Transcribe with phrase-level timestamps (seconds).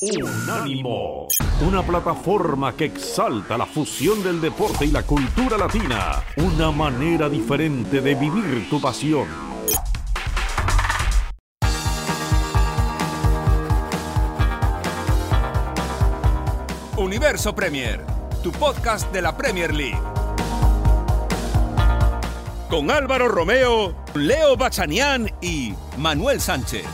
[0.00, 1.26] Unánimo,
[1.60, 8.00] una plataforma que exalta la fusión del deporte y la cultura latina, una manera diferente
[8.00, 9.26] de vivir tu pasión.
[16.96, 18.06] Universo Premier,
[18.44, 20.00] tu podcast de la Premier League.
[22.70, 26.84] Con Álvaro Romeo, Leo Bachanián y Manuel Sánchez.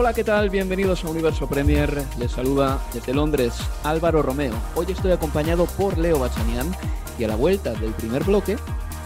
[0.00, 0.48] Hola, ¿qué tal?
[0.48, 2.02] Bienvenidos a Universo Premier.
[2.18, 3.52] Les saluda desde Londres
[3.84, 4.54] Álvaro Romeo.
[4.74, 6.74] Hoy estoy acompañado por Leo Bachanian
[7.18, 8.56] y a la vuelta del primer bloque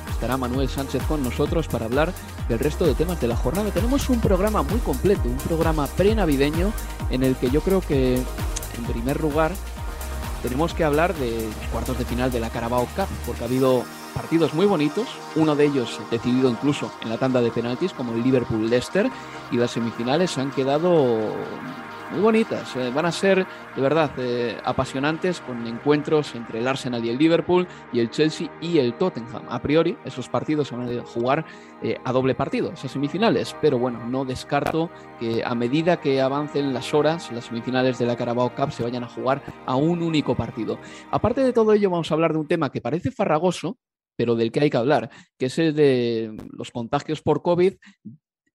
[0.08, 2.12] estará Manuel Sánchez con nosotros para hablar
[2.48, 3.72] del resto de temas de la jornada.
[3.72, 6.73] Tenemos un programa muy completo, un programa pre-navideño
[7.10, 9.51] en el que yo creo que, en primer lugar,
[10.45, 13.82] tenemos que hablar de los cuartos de final de la Carabao Cup, porque ha habido
[14.15, 18.23] partidos muy bonitos, uno de ellos decidido incluso en la tanda de penaltis como el
[18.23, 19.10] Liverpool-Leicester
[19.51, 21.32] y las semifinales han quedado
[22.15, 27.04] muy bonitas, eh, van a ser de verdad eh, apasionantes con encuentros entre el Arsenal
[27.04, 29.42] y el Liverpool y el Chelsea y el Tottenham.
[29.48, 31.45] A priori esos partidos se van a jugar
[31.82, 36.73] eh, a doble partido, esas semifinales, pero bueno, no descarto que a medida que avancen
[36.73, 40.35] las horas, las semifinales de la Carabao Cup se vayan a jugar a un único
[40.35, 40.79] partido.
[41.10, 43.79] Aparte de todo ello, vamos a hablar de un tema que parece farragoso,
[44.16, 47.74] pero del que hay que hablar, que es el de los contagios por COVID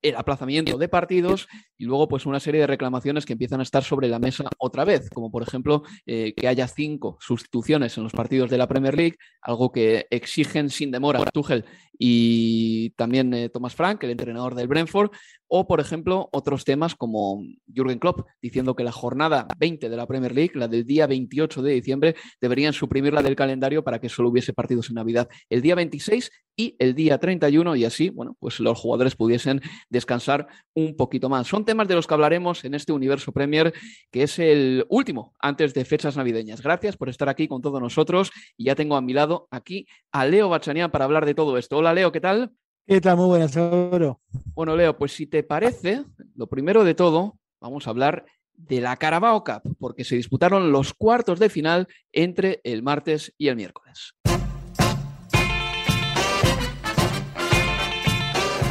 [0.02, 3.84] el aplazamiento de partidos y luego pues una serie de reclamaciones que empiezan a estar
[3.84, 8.14] sobre la mesa otra vez, como por ejemplo eh, que haya cinco sustituciones en los
[8.14, 11.66] partidos de la Premier League, algo que exigen sin demora Tuchel
[11.98, 15.12] y también eh, Thomas Frank, el entrenador del Brentford,
[15.50, 20.08] o por ejemplo otros temas como Jürgen Klopp diciendo que la jornada 20 de la
[20.08, 24.30] Premier League, la del día 28 de diciembre, deberían suprimirla del calendario para que solo
[24.30, 28.60] hubiese partidos en Navidad el día 26 y el día 31 y así, bueno, pues
[28.60, 31.48] los jugadores pudiesen descansar un poquito más.
[31.48, 33.74] Son temas de los que hablaremos en este universo Premier,
[34.12, 36.62] que es el último antes de fechas navideñas.
[36.62, 40.26] Gracias por estar aquí con todos nosotros y ya tengo a mi lado aquí a
[40.26, 41.78] Leo Bachanian para hablar de todo esto.
[41.78, 42.52] Hola Leo, ¿qué tal?
[42.86, 43.18] ¿Qué tal?
[43.18, 44.20] Muy buenas, Oro.
[44.54, 46.04] Bueno, Leo, pues si te parece,
[46.36, 50.94] lo primero de todo, vamos a hablar de la Carabao Cup, porque se disputaron los
[50.94, 54.16] cuartos de final entre el martes y el miércoles.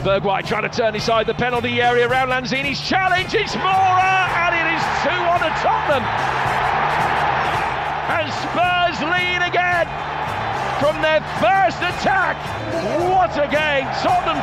[0.05, 3.35] Bergwijn trying to turn inside the penalty area around Lanzini's challenge.
[3.35, 6.05] It's Mora, and it is 2 on to Tottenham.
[8.09, 10.18] And Spurs lead again
[10.79, 12.37] from their first attack.
[13.11, 13.85] What a game!
[14.01, 14.39] Tottenham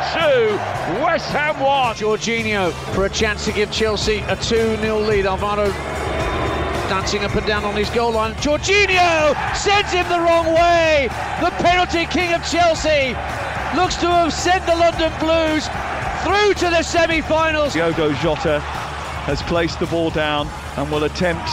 [0.99, 1.95] 2, West Ham 1.
[1.95, 5.25] Jorginho for a chance to give Chelsea a 2 0 lead.
[5.25, 5.69] Alvaro
[6.89, 8.33] dancing up and down on his goal line.
[8.35, 11.07] Jorginho sends him the wrong way.
[11.41, 13.15] The penalty king of Chelsea
[13.75, 15.67] looks to have sent the London Blues
[16.23, 17.73] through to the semi-finals.
[17.73, 18.59] Diogo Jota
[19.25, 20.47] has placed the ball down
[20.77, 21.49] and will attempt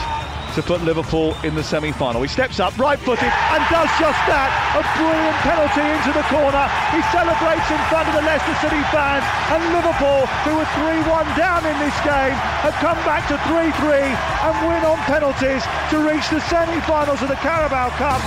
[0.54, 2.20] to put Liverpool in the semi-final.
[2.20, 4.52] He steps up, right-footed, and does just that.
[4.76, 6.68] A brilliant penalty into the corner.
[6.92, 11.64] He celebrates in front of the Leicester City fans, and Liverpool, who were 3-1 down
[11.64, 16.40] in this game, have come back to 3-3 and win on penalties to reach the
[16.52, 18.20] semi-finals of the Carabao Cup.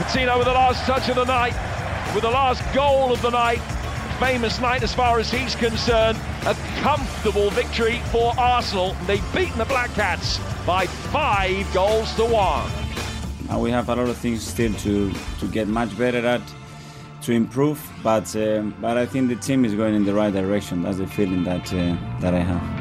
[0.00, 1.52] Patino with the last touch of the night,
[2.14, 3.60] with the last goal of the night.
[4.20, 6.18] Famous night as far as he's concerned.
[6.44, 8.94] A comfortable victory for Arsenal.
[9.06, 12.70] They've beaten the Black Cats by five goals to one.
[13.50, 16.42] Uh, we have a lot of things still to, to get much better at,
[17.22, 20.82] to improve, but um, but I think the team is going in the right direction.
[20.82, 22.79] That's the feeling that uh, that I have.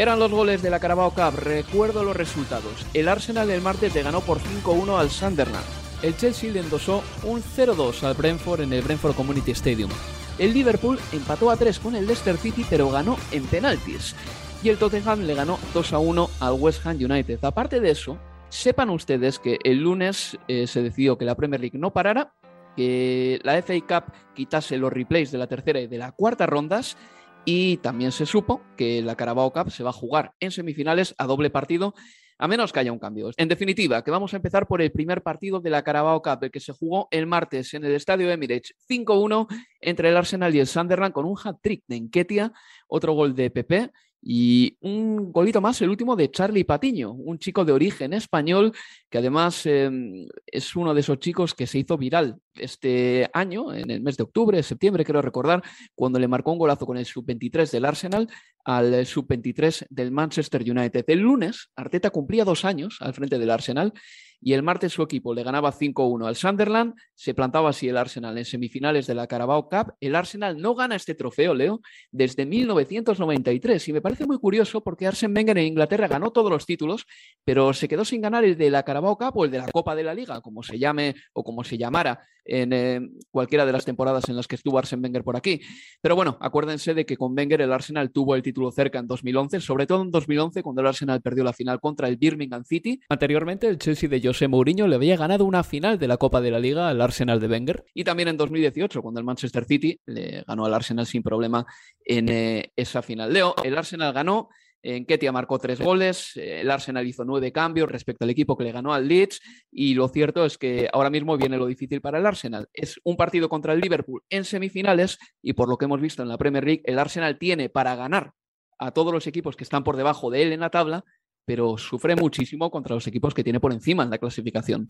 [0.00, 2.86] Eran los goles de la Carabao Cup, recuerdo los resultados.
[2.94, 5.62] El Arsenal el martes le ganó por 5-1 al Sunderland.
[6.00, 9.90] El Chelsea le endosó un 0-2 al Brentford en el Brentford Community Stadium.
[10.38, 14.16] El Liverpool empató a 3 con el Leicester City pero ganó en penaltis.
[14.62, 17.44] Y el Tottenham le ganó 2-1 al West Ham United.
[17.44, 18.16] Aparte de eso,
[18.48, 22.32] sepan ustedes que el lunes eh, se decidió que la Premier League no parara,
[22.74, 26.96] que la FA Cup quitase los replays de la tercera y de la cuarta rondas
[27.44, 31.26] y también se supo que la Carabao Cup se va a jugar en semifinales a
[31.26, 31.94] doble partido,
[32.38, 33.30] a menos que haya un cambio.
[33.36, 36.50] En definitiva, que vamos a empezar por el primer partido de la Carabao Cup, el
[36.50, 39.46] que se jugó el martes en el estadio Emirates 5-1
[39.80, 42.52] entre el Arsenal y el Sunderland con un hat-trick de Enquetia,
[42.88, 43.90] otro gol de Pepe
[44.22, 48.72] Y un golito más, el último de Charlie Patiño, un chico de origen español
[49.08, 53.90] que además em, es uno de esos chicos que se hizo viral este año, en
[53.90, 55.62] el mes de octubre, septiembre, quiero recordar,
[55.94, 58.28] cuando le marcó un golazo con el sub-23 del Arsenal
[58.64, 61.04] al sub-23 del Manchester United.
[61.08, 63.94] El lunes, Arteta cumplía dos años al frente del Arsenal
[64.40, 68.36] y el martes su equipo le ganaba 5-1 al Sunderland, se plantaba así el Arsenal
[68.38, 69.94] en semifinales de la Carabao Cup.
[70.00, 75.06] El Arsenal no gana este trofeo, Leo, desde 1993 y me parece muy curioso porque
[75.06, 77.06] Arsene Wenger en Inglaterra ganó todos los títulos,
[77.44, 79.94] pero se quedó sin ganar el de la Carabao Cup o el de la Copa
[79.94, 83.00] de la Liga, como se llame o como se llamara en eh,
[83.30, 85.60] cualquiera de las temporadas en las que estuvo Arsene Wenger por aquí.
[86.00, 89.60] Pero bueno, acuérdense de que con Wenger el Arsenal tuvo el título cerca en 2011,
[89.60, 93.00] sobre todo en 2011 cuando el Arsenal perdió la final contra el Birmingham City.
[93.08, 96.52] Anteriormente el Chelsea de José Mourinho le había ganado una final de la Copa de
[96.52, 100.44] la Liga al Arsenal de Wenger y también en 2018 cuando el Manchester City le
[100.46, 101.66] ganó al Arsenal sin problema
[102.04, 103.32] en eh, esa final.
[103.32, 104.48] Leo, el Arsenal ganó
[104.82, 108.70] en Ketia marcó tres goles, el Arsenal hizo nueve cambios respecto al equipo que le
[108.70, 109.40] ganó al Leeds
[109.72, 112.68] y lo cierto es que ahora mismo viene lo difícil para el Arsenal.
[112.72, 116.28] Es un partido contra el Liverpool en semifinales y por lo que hemos visto en
[116.28, 118.32] la Premier League, el Arsenal tiene para ganar
[118.78, 121.04] a todos los equipos que están por debajo de él en la tabla,
[121.44, 124.86] pero sufre muchísimo contra los equipos que tiene por encima en la clasificación.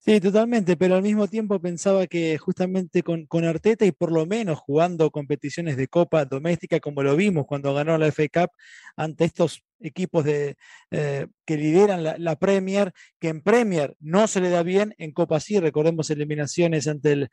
[0.00, 4.26] Sí, totalmente, pero al mismo tiempo pensaba que justamente con, con, Arteta y por lo
[4.26, 8.50] menos jugando competiciones de Copa doméstica, como lo vimos cuando ganó la FA Cup
[8.96, 10.56] ante estos equipos de,
[10.92, 15.40] eh, que lideran la, Premier, que en Premier no se le da bien, en Copa
[15.40, 17.28] sí, recordemos eliminaciones ante el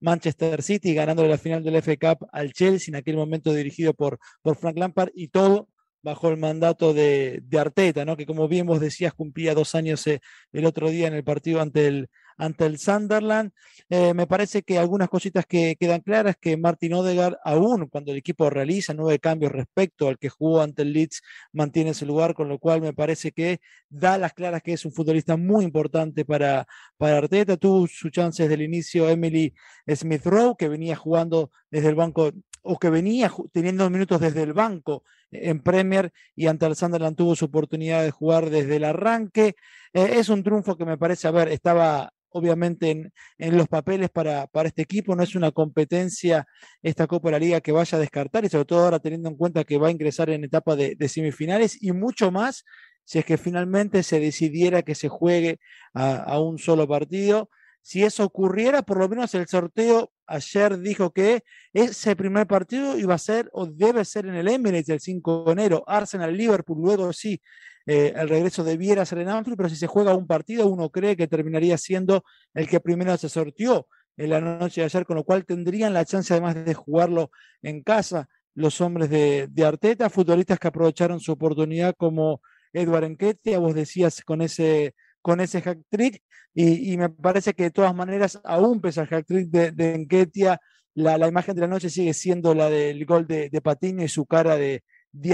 [0.00, 4.18] Manchester City, ganándole la final del FA Cup al Chelsea, en aquel momento dirigido por,
[4.42, 5.68] por Frank Lampard, y todo
[6.02, 8.16] bajo el mandato de, de, Arteta, ¿no?
[8.16, 10.20] que como bien vos decías, cumplía dos años eh,
[10.52, 12.08] el otro día en el partido ante el,
[12.38, 13.52] ante el Sunderland.
[13.90, 18.18] Eh, me parece que algunas cositas que quedan claras, que Martin Odegaard, aún cuando el
[18.18, 21.22] equipo realiza nueve cambios respecto al que jugó ante el Leeds,
[21.52, 24.92] mantiene ese lugar, con lo cual me parece que da las claras que es un
[24.92, 26.66] futbolista muy importante para,
[26.96, 27.56] para Arteta.
[27.56, 29.52] Tuvo sus chances del inicio Emily
[29.94, 34.52] Smith Rowe, que venía jugando desde el banco o que venía teniendo minutos desde el
[34.52, 39.54] banco en Premier y ante el Sunderland tuvo su oportunidad de jugar desde el arranque.
[39.92, 44.10] Eh, es un triunfo que me parece, a ver, estaba obviamente en, en los papeles
[44.10, 46.46] para, para, este equipo, no es una competencia
[46.82, 49.36] esta Copa de la Liga que vaya a descartar y sobre todo ahora teniendo en
[49.36, 52.64] cuenta que va a ingresar en etapa de, semifinales y mucho más
[53.04, 55.58] si es que finalmente se decidiera que se juegue
[55.94, 57.48] a un solo partido.
[57.82, 61.42] Si eso ocurriera, por lo menos el sorteo ayer dijo que
[61.72, 65.52] ese primer partido iba a ser o debe ser en el Emirates el 5 de
[65.52, 65.84] enero.
[65.86, 67.40] Arsenal, Liverpool, luego sí,
[67.86, 71.16] eh, el regreso debiera ser en Anfield, pero si se juega un partido, uno cree
[71.16, 72.22] que terminaría siendo
[72.52, 73.88] el que primero se sorteó
[74.18, 77.30] en la noche de ayer, con lo cual tendrían la chance además de jugarlo
[77.62, 82.42] en casa los hombres de, Arteta, futbolistas que aprovecharon su oportunidad como
[82.72, 86.22] Edward Enquetia, vos decías con ese con ese hack trick
[86.54, 90.60] y, me parece que de todas maneras, aún pese al hack trick de, de Enquetia,
[90.94, 94.56] la, imagen de la noche sigue siendo la del gol de, Patiño y su cara
[94.56, 94.82] de,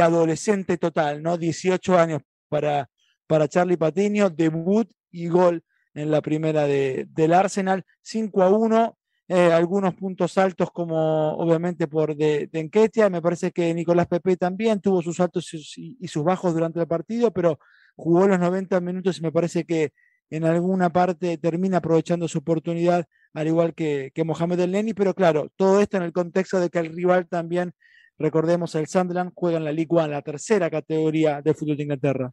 [0.03, 1.39] adolescente total, ¿no?
[1.39, 2.91] 18 años para,
[3.27, 5.63] para Charlie Patiño, debut y gol
[5.95, 8.99] en la primera de, del Arsenal, 5 a 1,
[9.29, 14.37] eh, algunos puntos altos como obviamente por de, de Enquetia, me parece que Nicolás Pepe
[14.37, 17.59] también tuvo sus altos y sus bajos durante el partido, pero
[17.97, 19.93] jugó los 90 minutos y me parece que
[20.31, 25.15] en alguna parte termina aprovechando su oportunidad, al igual que, que Mohamed El Neni, pero
[25.15, 27.73] claro, todo esto en el contexto de que el rival también,
[28.19, 32.33] recordemos, el Sunderland juega en la Ligue 1, la tercera categoría de fútbol de Inglaterra.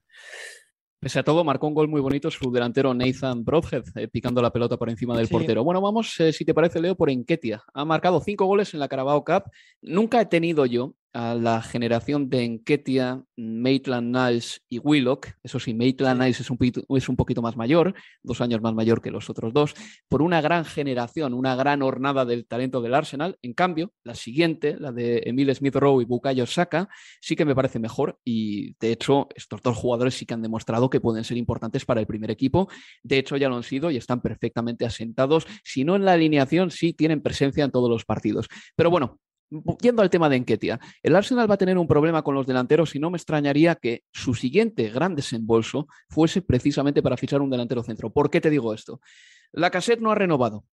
[1.00, 4.53] Pese a todo, marcó un gol muy bonito su delantero Nathan Broadhead, eh, picando la
[4.53, 5.34] pelota por encima del sí.
[5.34, 5.63] portero.
[5.63, 7.63] Bueno, vamos, eh, si te parece, Leo, por Enquetia.
[7.74, 9.46] Ha marcado cinco goles en la Carabao Cup.
[9.82, 15.27] Nunca he tenido yo a la generación de Enquetia, Maitland Niles y Willock.
[15.44, 16.22] Eso sí, Maitland.
[16.22, 19.30] Niles es un, poquito, es un poquito más mayor, dos años más mayor que los
[19.30, 19.74] otros dos,
[20.08, 23.38] por una gran generación, una gran hornada del talento del Arsenal.
[23.41, 26.89] En cambio, la siguiente, la de Emile Smith Rowe y Bukayo Saka,
[27.20, 30.89] sí que me parece mejor y de hecho estos dos jugadores sí que han demostrado
[30.89, 32.70] que pueden ser importantes para el primer equipo.
[33.03, 35.48] De hecho, ya lo han sido y están perfectamente asentados.
[35.63, 38.48] Si no en la alineación, sí tienen presencia en todos los partidos.
[38.75, 39.20] Pero bueno,
[39.81, 42.96] yendo al tema de Enquetia, el Arsenal va a tener un problema con los delanteros
[42.96, 47.84] y no me extrañaría que su siguiente gran desembolso fuese precisamente para fichar un delantero
[47.84, 48.12] centro.
[48.12, 49.01] ¿Por qué te digo esto?
[49.51, 50.65] La cassette no ha renovado.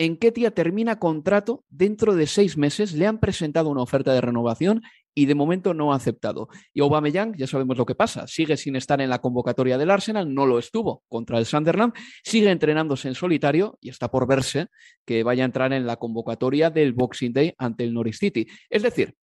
[0.00, 4.82] Enquetia termina contrato dentro de seis meses, le han presentado una oferta de renovación
[5.18, 6.48] y de momento no ha aceptado.
[6.72, 10.32] Y Aubameyang, ya sabemos lo que pasa, sigue sin estar en la convocatoria del Arsenal,
[10.32, 14.68] no lo estuvo contra el Sunderland, sigue entrenándose en solitario y está por verse
[15.04, 18.46] que vaya a entrar en la convocatoria del Boxing Day ante el Norwich City.
[18.70, 19.16] Es decir,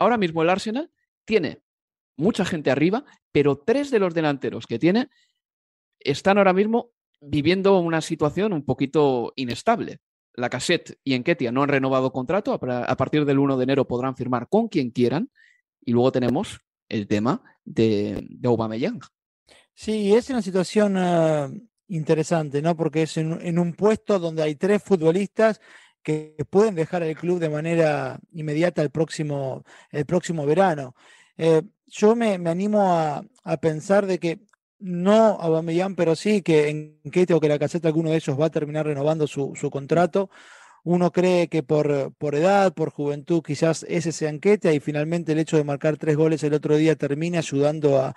[0.00, 0.90] ahora mismo el Arsenal
[1.24, 1.60] tiene
[2.16, 5.10] mucha gente arriba, pero tres de los delanteros que tiene
[6.00, 10.00] están ahora mismo viviendo una situación un poquito inestable.
[10.36, 14.16] La Cassette y Enquetia no han renovado contrato, a partir del 1 de enero podrán
[14.16, 15.30] firmar con quien quieran,
[15.84, 19.00] y luego tenemos el tema de, de Aubameyang.
[19.74, 21.50] Sí, es una situación ah,
[21.88, 22.76] interesante, ¿no?
[22.76, 25.60] Porque es en, un puesto donde hay tres futbolistas
[26.02, 30.94] que pueden dejar el club de manera inmediata el próximo, el próximo verano.
[31.36, 33.22] Eh, yo me, animo a,
[33.60, 34.40] pensar de que
[34.78, 38.46] no Aubameyang, pero sí que en Kete o que la caseta alguno de ellos va
[38.46, 40.30] a terminar renovando su, contrato.
[40.84, 45.38] Uno cree que por, por, edad, por juventud, quizás ese sea Enquete y finalmente el
[45.38, 48.14] hecho de marcar tres goles el otro día termine ayudando a,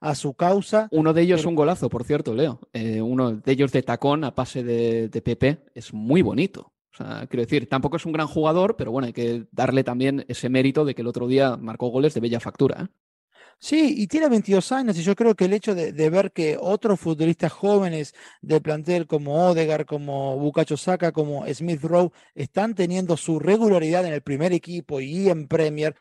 [0.00, 0.88] a, su causa.
[0.90, 2.60] Uno de ellos es un golazo, por cierto, Leo.
[2.72, 6.72] Eh, uno de ellos de tacón a pase de, de Pepe es muy bonito.
[6.94, 10.24] O sea, quiero decir, tampoco es un gran jugador, pero bueno, hay que darle también
[10.28, 12.84] ese mérito de que el otro día marcó goles de bella factura.
[12.84, 13.03] ¿eh?
[13.58, 17.00] Sí, y tiene 22 años y yo creo que el hecho de, ver que otros
[17.00, 23.38] futbolistas jóvenes del plantel como Odegar, como Bucacho Saka, como Smith Rowe están teniendo su
[23.38, 25.96] regularidad en el primer equipo y en Premier,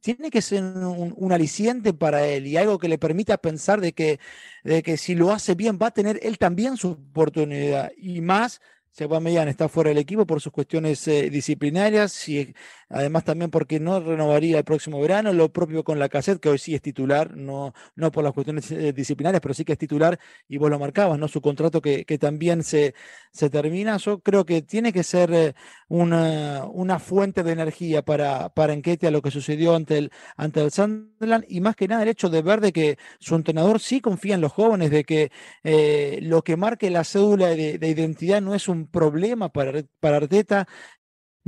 [0.00, 4.20] tiene que ser un, aliciente para él y algo que le permita pensar de que,
[4.64, 7.90] de que si lo hace bien va a tener él también su oportunidad.
[7.96, 8.60] Y más
[9.04, 12.54] Aubameyang está fuera del equipo por sus cuestiones eh, disciplinarias y
[12.88, 16.58] además también porque no renovaría el próximo verano, lo propio con la cassette, que hoy
[16.58, 20.18] sí es titular, no, no por las cuestiones eh, disciplinarias, pero sí que es titular
[20.48, 21.28] y vos lo marcabas, ¿no?
[21.28, 22.94] Su contrato que, que también se,
[23.32, 23.96] se termina.
[23.98, 25.54] Yo creo que tiene que ser eh,
[25.88, 30.70] una, una fuente de energía para, para a lo que sucedió ante el, ante el
[30.70, 34.34] Sunderland y más que nada el hecho de ver de que su entrenador sí confía
[34.34, 35.30] en los jóvenes, de que
[36.22, 40.66] lo que marque la cédula de, de identidad no es un problema para, para Arteta,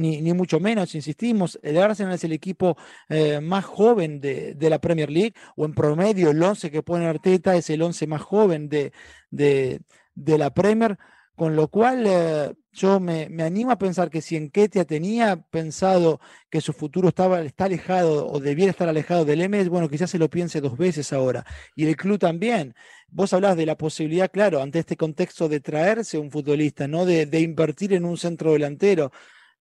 [0.00, 2.76] ni, ni, mucho menos, insistimos, el Arsenal es el equipo
[3.09, 7.07] eh, más joven de, de, la Premier League, o en promedio el 11 que pone
[7.07, 8.92] Arteta es el 11 más joven de,
[9.30, 9.80] de,
[10.14, 10.99] de la Premier,
[11.40, 16.21] con lo cual eh, yo me, me, animo a pensar que si Enquetia tenía pensado
[16.50, 20.19] que su futuro estaba, está alejado o debiera estar alejado del MS, bueno, quizás se
[20.19, 21.45] lo piense dos veces ahora.
[21.75, 22.75] Y el club también.
[23.09, 27.26] Vos hablás de la posibilidad, claro, ante este contexto de traerse un futbolista, no de,
[27.26, 29.11] de invertir en un centro delantero.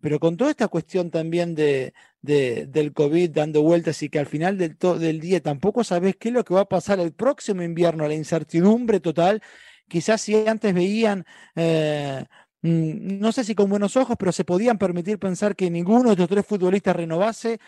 [0.01, 4.27] Pero con toda esta cuestión también de, de, del COVID dando vueltas y que al
[4.27, 8.08] final del, día tampoco sabés qué es lo que va a pasar el próximo invierno,
[8.08, 9.41] la incertidumbre total,
[9.88, 11.25] quizás si antes veían
[11.56, 12.24] eh,
[12.62, 16.12] Mm, no sé si con buenos ojos, pero se podían permitir pensar que ninguno de
[16.12, 17.60] estos tres futbolistas renovase.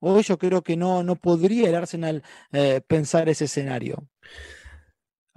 [0.00, 4.08] Hoy yo creo que no, no podría el Arsenal eh, pensar ese escenario.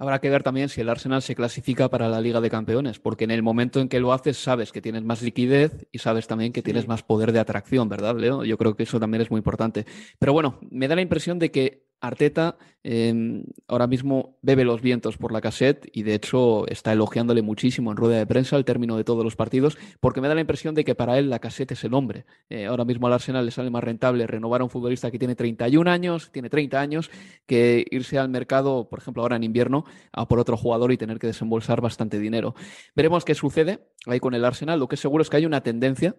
[0.00, 3.24] Habrá que ver también si el Arsenal se clasifica para la Liga de Campeones, porque
[3.24, 6.54] en el momento en que lo haces sabes que tienes más liquidez y sabes también
[6.54, 8.42] que tienes más poder de atracción, ¿verdad, Leo?
[8.46, 9.84] Yo creo que eso también es muy importante.
[10.18, 15.18] Pero bueno, me da la impresión de que Arteta em, ahora mismo bebe los vientos
[15.18, 18.96] por la cassette y de hecho está elogiándole muchísimo en rueda de prensa al término
[18.96, 21.72] de todos los partidos porque me da la impresión de que para él la cassette
[21.72, 22.24] es el hombre.
[22.48, 25.34] Eh, ahora mismo al Arsenal le sale más rentable renovar a un futbolista que tiene
[25.34, 27.10] 31 años, tiene 30 años,
[27.46, 31.18] que irse al mercado, por ejemplo ahora en invierno, a por otro jugador y tener
[31.18, 32.54] que desembolsar bastante dinero.
[32.96, 34.80] Veremos qué sucede ahí con el Arsenal.
[34.80, 36.16] Lo que es seguro es que hay una tendencia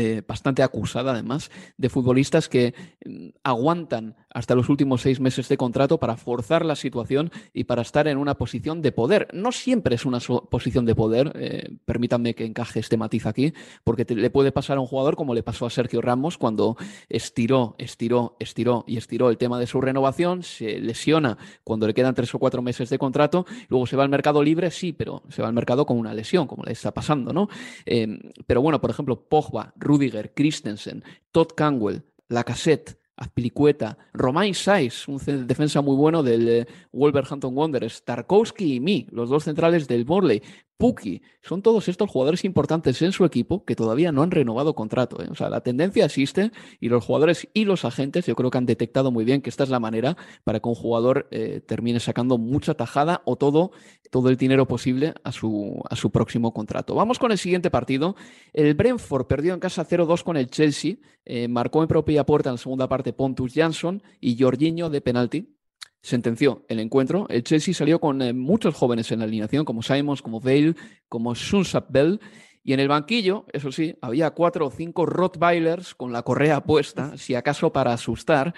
[0.00, 2.72] eh, bastante acusada además, de futbolistas que
[3.04, 7.82] mm, aguantan hasta los últimos seis meses de contrato para forzar la situación y para
[7.82, 9.28] estar en una posición de poder.
[9.32, 13.52] No siempre es una posición de poder, eh, permítanme que encaje este matiz aquí,
[13.84, 16.76] porque le puede pasar a un jugador como le pasó a Sergio Ramos cuando
[17.08, 22.14] estiró, estiró, estiró y estiró el tema de su renovación, se lesiona cuando le quedan
[22.14, 25.42] tres o cuatro meses de contrato, luego se va al mercado libre, sí, pero se
[25.42, 27.48] va al mercado con una lesión, como le está pasando, ¿no?
[27.86, 35.18] Eh, pero bueno, por ejemplo, Pogba, Rudiger, Christensen, Todd Canwell, Lacazette, Azpilicueta, Romain Saiz, un
[35.46, 40.42] defensa muy bueno del eh, Wolverhampton Wanderers, Tarkowski y mí, los dos centrales del Morley,
[40.78, 45.20] Puki, son todos estos jugadores importantes en su equipo que todavía no han renovado contrato.
[45.20, 45.26] ¿eh?
[45.28, 48.66] O sea, la tendencia existe y los jugadores y los agentes yo creo que han
[48.66, 52.38] detectado muy bien que esta es la manera para que un jugador eh, termine sacando
[52.38, 53.72] mucha tajada o todo,
[54.12, 56.94] todo el dinero posible a su, a su próximo contrato.
[56.94, 58.14] Vamos con el siguiente partido.
[58.52, 60.94] El Brentford perdió en casa 0-2 con el Chelsea,
[61.24, 65.57] eh, marcó en propia puerta en la segunda parte Pontus Jansson y Jorginho de penalti
[66.02, 67.26] sentenció el encuentro.
[67.28, 70.74] El Chelsea salió con eh, muchos jóvenes en la alineación, como Simons, como Vale,
[71.08, 72.20] como Sunsap Bell.
[72.62, 77.16] Y en el banquillo, eso sí, había cuatro o cinco Rottweilers con la correa puesta,
[77.16, 78.52] si acaso para asustar.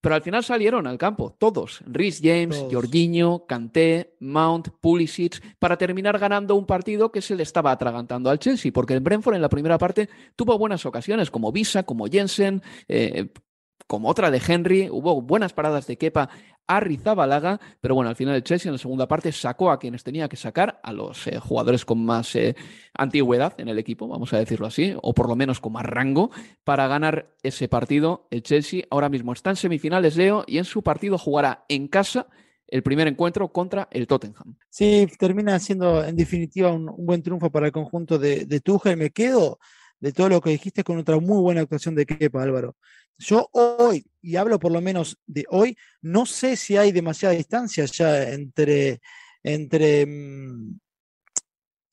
[0.00, 1.82] Pero al final salieron al campo, todos.
[1.86, 7.70] Rhys James, Jorginho, Kanté, Mount, Pulisic, para terminar ganando un partido que se le estaba
[7.70, 11.84] atragantando al Chelsea, porque el Brentford en la primera parte tuvo buenas ocasiones, como Visa,
[11.84, 13.28] como Jensen, eh,
[13.86, 16.28] como otra de Henry, hubo buenas paradas de Kepa
[16.66, 20.04] a Rizabalaga, pero bueno, al final el Chelsea en la segunda parte sacó a quienes
[20.04, 22.56] tenía que sacar, a los eh, jugadores con más eh,
[22.94, 26.30] antigüedad en el equipo, vamos a decirlo así, o por lo menos con más rango,
[26.64, 28.26] para ganar ese partido.
[28.30, 32.26] El Chelsea ahora mismo está en semifinales, Leo, y en su partido jugará en casa
[32.66, 34.56] el primer encuentro contra el Tottenham.
[34.68, 38.96] Sí, termina siendo en definitiva un, buen triunfo para el conjunto de, de.
[38.96, 39.58] Me quedo
[40.04, 42.76] de todo lo que dijiste con otra muy buena actuación de Kepa, Álvaro.
[43.16, 47.86] Yo hoy, y hablo por lo menos de hoy, no sé si hay demasiada distancia
[47.86, 49.00] ya entre,
[49.42, 50.78] entre mm,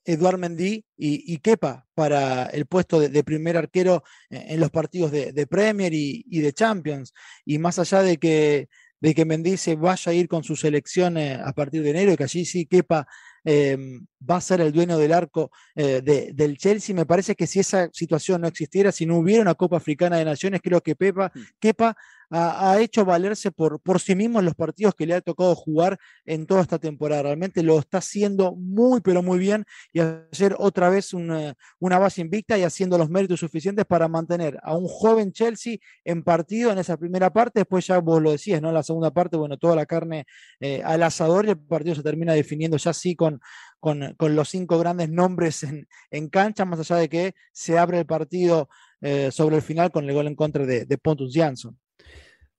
[0.03, 5.93] Eduard Mendy y, Kepa para el puesto de, primer arquero en, los partidos de, Premier
[5.93, 7.13] y, de Champions.
[7.45, 8.67] Y más allá de que,
[8.99, 12.17] de que Mendy se vaya a ir con su selección a partir de enero y
[12.17, 13.07] que allí sí Kepa
[13.43, 16.95] Em, va a ser el dueño del arco eh, del Chelsea.
[16.95, 20.25] Me parece que si esa situación no existiera, si no hubiera una Copa Africana de
[20.25, 21.39] Naciones, creo que Pepa, mm.
[21.59, 21.95] Kepa
[22.31, 25.99] ha, hecho valerse por, por sí mismo en los partidos que le ha tocado jugar
[26.25, 27.23] en toda esta temporada.
[27.23, 32.21] Realmente lo está haciendo muy, pero muy bien y hacer otra vez una, una base
[32.21, 36.79] invicta y haciendo los méritos suficientes para mantener a un joven Chelsea en partido en
[36.79, 37.59] esa primera parte.
[37.59, 38.69] Después ya vos lo decías, ¿no?
[38.69, 40.25] En la segunda parte, bueno, toda la carne
[40.61, 43.41] eh, al asador y el partido se termina definiendo ya sí con,
[43.79, 47.99] con, con, los cinco grandes nombres en, en, cancha, más allá de que se abre
[47.99, 48.69] el partido
[49.01, 51.77] eh, sobre el final con el gol en contra de, de Pontus Jansson.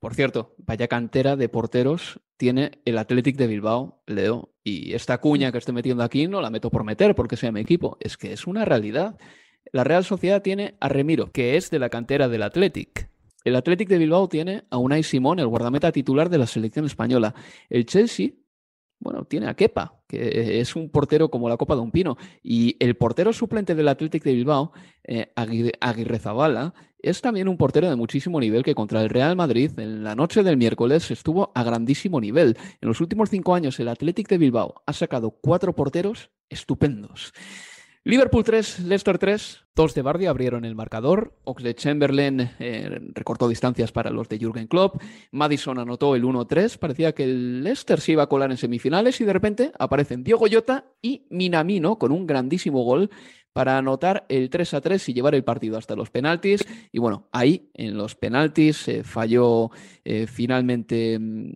[0.03, 4.53] Por cierto, vaya cantera de porteros tiene el Athletic de Bilbao, Leo.
[4.65, 7.61] Y esta cuña que estoy metiendo aquí no la meto por meter porque sea mi
[7.61, 7.99] equipo.
[8.01, 9.17] Es que es una realidad.
[9.71, 13.11] La Real Sociedad tiene a Remiro, que es de la cantera del Athletic.
[13.45, 17.37] El Athletic de Bilbao tiene a Unai Simón, el guardameta titular de la selección española.
[17.71, 18.31] El Chelsea
[19.03, 22.19] bueno, tiene a Kepa, que es un portero como la copa de un pino.
[22.43, 24.73] Y el portero suplente del Athletic de Bilbao,
[25.05, 29.73] eh, Aguirre Zabala, es también un portero de muchísimo nivel que contra el Real Madrid
[29.79, 32.57] en la noche del miércoles estuvo a grandísimo nivel.
[32.81, 37.33] En los últimos cinco años el Athletic de Bilbao ha sacado cuatro porteros estupendos.
[38.05, 43.93] Liverpool 3, Leicester 3, dos de Bardi abrieron el marcador, Oxlade Chamberlain eh, recortó distancias
[43.93, 48.25] para los de Jürgen Klopp, Madison anotó el 1-3, parecía que el Leicester se iba
[48.25, 52.83] a colar en semifinales y de repente aparecen Diego Jota y Minamino con un grandísimo
[52.83, 53.09] gol
[53.53, 56.65] para anotar el 3 3 y llevar el partido hasta los penaltis.
[56.91, 59.71] Y bueno, ahí en los penaltis se falló
[60.05, 61.53] eh, finalmente mm,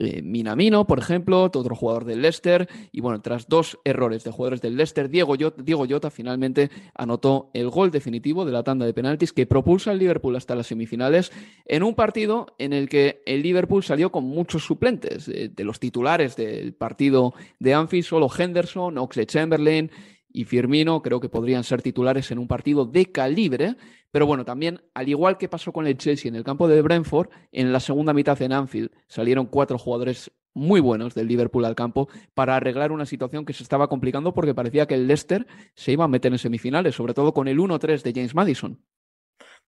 [0.00, 2.68] eh, Minamino, por ejemplo, otro jugador del Leicester.
[2.90, 7.68] Y bueno, tras dos errores de jugadores del Leicester, Diego Jota, Diego finalmente anotó el
[7.68, 11.30] gol definitivo de la tanda de penaltis que propulsa al Liverpool hasta las semifinales
[11.66, 15.28] en un partido en el que el Liverpool salió con muchos suplentes.
[15.28, 19.90] Eh, de los titulares del partido de Anfield, solo Henderson, Oxley Chamberlain
[20.32, 23.76] y Firmino creo que podrían ser titulares en un partido de calibre,
[24.10, 27.30] pero bueno, también, al igual que pasó con el Chelsea en el campo de Brentford,
[27.52, 32.08] en la segunda mitad en Anfield salieron cuatro jugadores muy buenos del Liverpool al campo
[32.34, 36.04] para arreglar una situación que se estaba complicando porque parecía que el Leicester se iba
[36.04, 38.82] a meter en semifinales, sobre todo con el 1-3 de James Madison.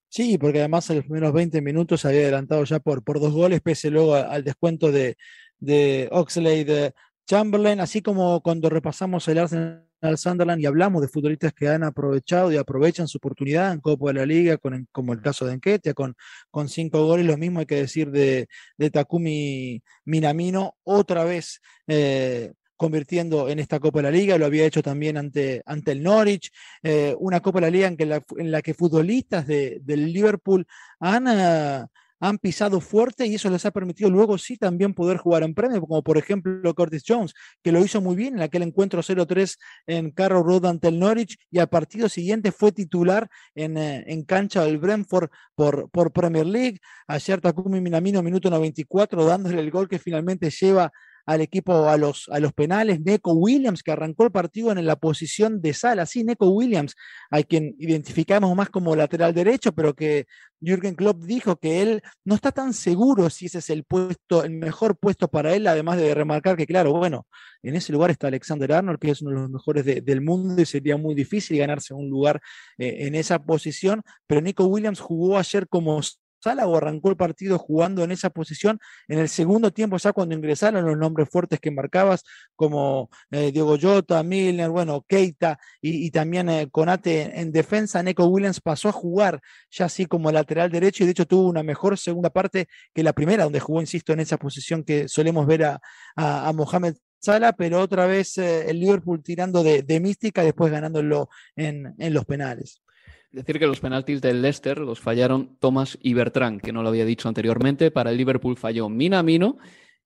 [0.09, 3.33] Sí, porque además en los primeros 20 minutos se había adelantado ya por, por dos
[3.33, 5.15] goles, pese luego al descuento de,
[5.57, 6.93] de Oxley de
[7.25, 11.83] Chamberlain, así como cuando repasamos el Arsenal al Sunderland y hablamos de futbolistas que han
[11.83, 15.53] aprovechado y aprovechan su oportunidad en Copa de la Liga, con, como el caso de
[15.53, 16.15] Enquetia, con,
[16.51, 18.47] con cinco goles, lo mismo hay que decir de,
[18.91, 24.83] Takumi Minamino, otra vez eh, convirtiendo en esta Copa de la Liga, lo había hecho
[24.83, 26.51] también ante, ante el Norwich,
[26.83, 30.65] eh, una Copa de la Liga en, que en la que futbolistas de, del Liverpool
[30.99, 31.27] han...
[31.27, 31.87] Ah,
[32.23, 35.81] han pisado fuerte y eso les ha permitido luego sí también poder jugar en premio,
[35.81, 39.57] como por ejemplo Curtis Jones, que lo hizo muy bien en aquel encuentro 0-3
[39.87, 44.23] en Carroll Road ante el Norwich y al partido siguiente fue titular en, eh, en
[44.23, 46.79] cancha del Brentford por, por Premier League.
[47.07, 50.93] Ayer Takumi Minamino, minuto 94, dándole el gol que finalmente lleva
[51.25, 53.01] al equipo a los, a los penales.
[53.01, 56.05] Neko Williams, que arrancó el partido en la posición de sala.
[56.05, 56.95] Sí, Neko Williams,
[57.31, 60.25] a quien identificamos más como lateral derecho, pero que
[60.61, 64.51] Jürgen Klopp dijo que él no está tan seguro si ese es el puesto, el
[64.51, 67.27] mejor puesto para él, además de remarcar que, claro, bueno,
[67.61, 70.65] en ese lugar está Alexander Arnold, que es uno de los mejores del mundo y
[70.65, 72.41] sería muy difícil ganarse un lugar
[72.77, 76.01] eh, en esa posición, pero Nico Williams jugó ayer como
[76.45, 78.79] o arrancó el partido jugando en esa posición.
[79.07, 82.23] En el segundo tiempo, ya cuando ingresaron los nombres fuertes que marcabas,
[82.55, 88.59] como eh, Diego Jota, Milner, bueno, Keita y, también eh, Conate en, defensa, Neko Williams
[88.59, 92.29] pasó a jugar ya así como lateral derecho y de hecho tuvo una mejor segunda
[92.29, 95.81] parte que la primera, donde jugó, insisto, en esa posición que solemos ver a,
[96.15, 101.95] a, Mohamed Sala, pero otra vez eh, el Liverpool tirando de, mística, después ganándolo en,
[101.97, 102.83] en los penales.
[103.33, 107.03] Decir que los penaltis del Leicester los fallaron Thomas y Bertrand, que no lo había
[107.03, 107.89] dicho anteriormente.
[107.89, 109.57] Para el Liverpool falló Minamino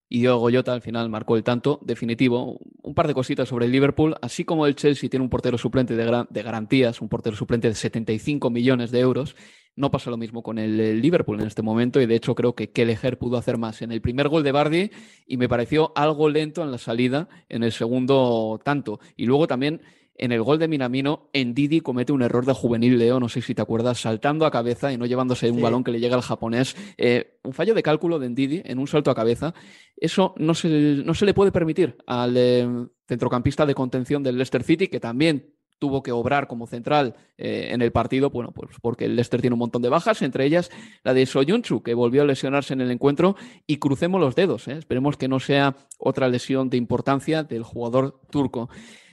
[0.08, 2.58] y Diego Goyota al final marcó el tanto definitivo.
[2.82, 5.94] Un par de cositas sobre el Liverpool, así como el Chelsea tiene un portero suplente
[5.94, 9.36] de, de garantías, un portero suplente de 75 millones de euros.
[9.76, 12.70] No pasa lo mismo con el, Liverpool en este momento y de hecho creo que
[12.70, 14.90] Kelleher pudo hacer más en el primer gol de Bardi
[15.26, 19.00] y me pareció algo lento en la salida en el segundo tanto.
[19.18, 19.82] Y luego también
[20.18, 23.54] en el gol de Minamino, Didi comete un error de juvenil, Leo, no sé si
[23.54, 26.76] te acuerdas, saltando a cabeza y no llevándose un balón que le llega al japonés.
[26.96, 29.54] Eh, un fallo de cálculo de Ndidi en un salto a cabeza.
[29.96, 32.68] Eso no se, no se le puede permitir al eh,
[33.06, 37.82] centrocampista de contención del Leicester City, que también tuvo que obrar como central eh, en
[37.82, 40.70] el partido, bueno, pues porque el Leicester tiene un montón de bajas, entre ellas
[41.04, 45.16] la de Soyunchu, que volvió a lesionarse en el encuentro, y crucemos los dedos, esperemos
[45.16, 48.68] que no sea otra lesión de importancia del jugador turco.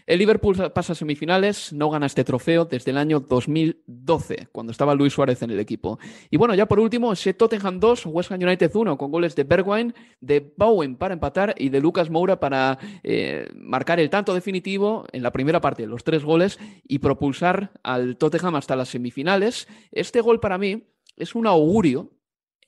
[0.06, 4.94] El Liverpool pasa a semifinales, no gana este trofeo desde el año 2012, cuando estaba
[4.94, 5.98] Luis Suárez en el equipo.
[6.30, 9.46] Y bueno, ya por último, ese Tottenham 2, West Ham United 1, con goles de
[9.46, 15.06] Bergwijn, de Bowen para empatar y de Lucas Moura para eh, marcar el tanto definitivo
[15.12, 19.68] en la primera parte, los tres goles, y propulsar al Tottenham hasta las semifinales.
[19.92, 20.84] Este gol para mí
[21.18, 22.12] es un augurio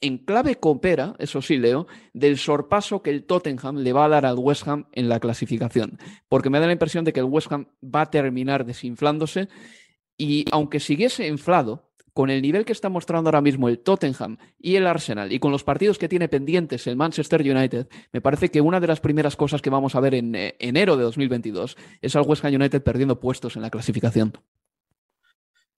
[0.02, 4.26] en clave coopera, eso sí, Leo, del sorpaso que el Tottenham le va a dar
[4.26, 5.98] al West Ham en la clasificación.
[6.30, 9.50] Porque me da la impresión de que el West Ham va a terminar desinflándose
[10.18, 14.74] y aunque siguiese inflado, con el nivel que está mostrando ahora mismo el Tottenham y
[14.74, 18.60] el Arsenal y con los partidos que tiene pendientes el Manchester United, me parece que
[18.60, 22.16] una de las primeras cosas que vamos a ver en eh, enero de 2022 es
[22.16, 24.34] al West Ham United perdiendo puestos en la clasificación.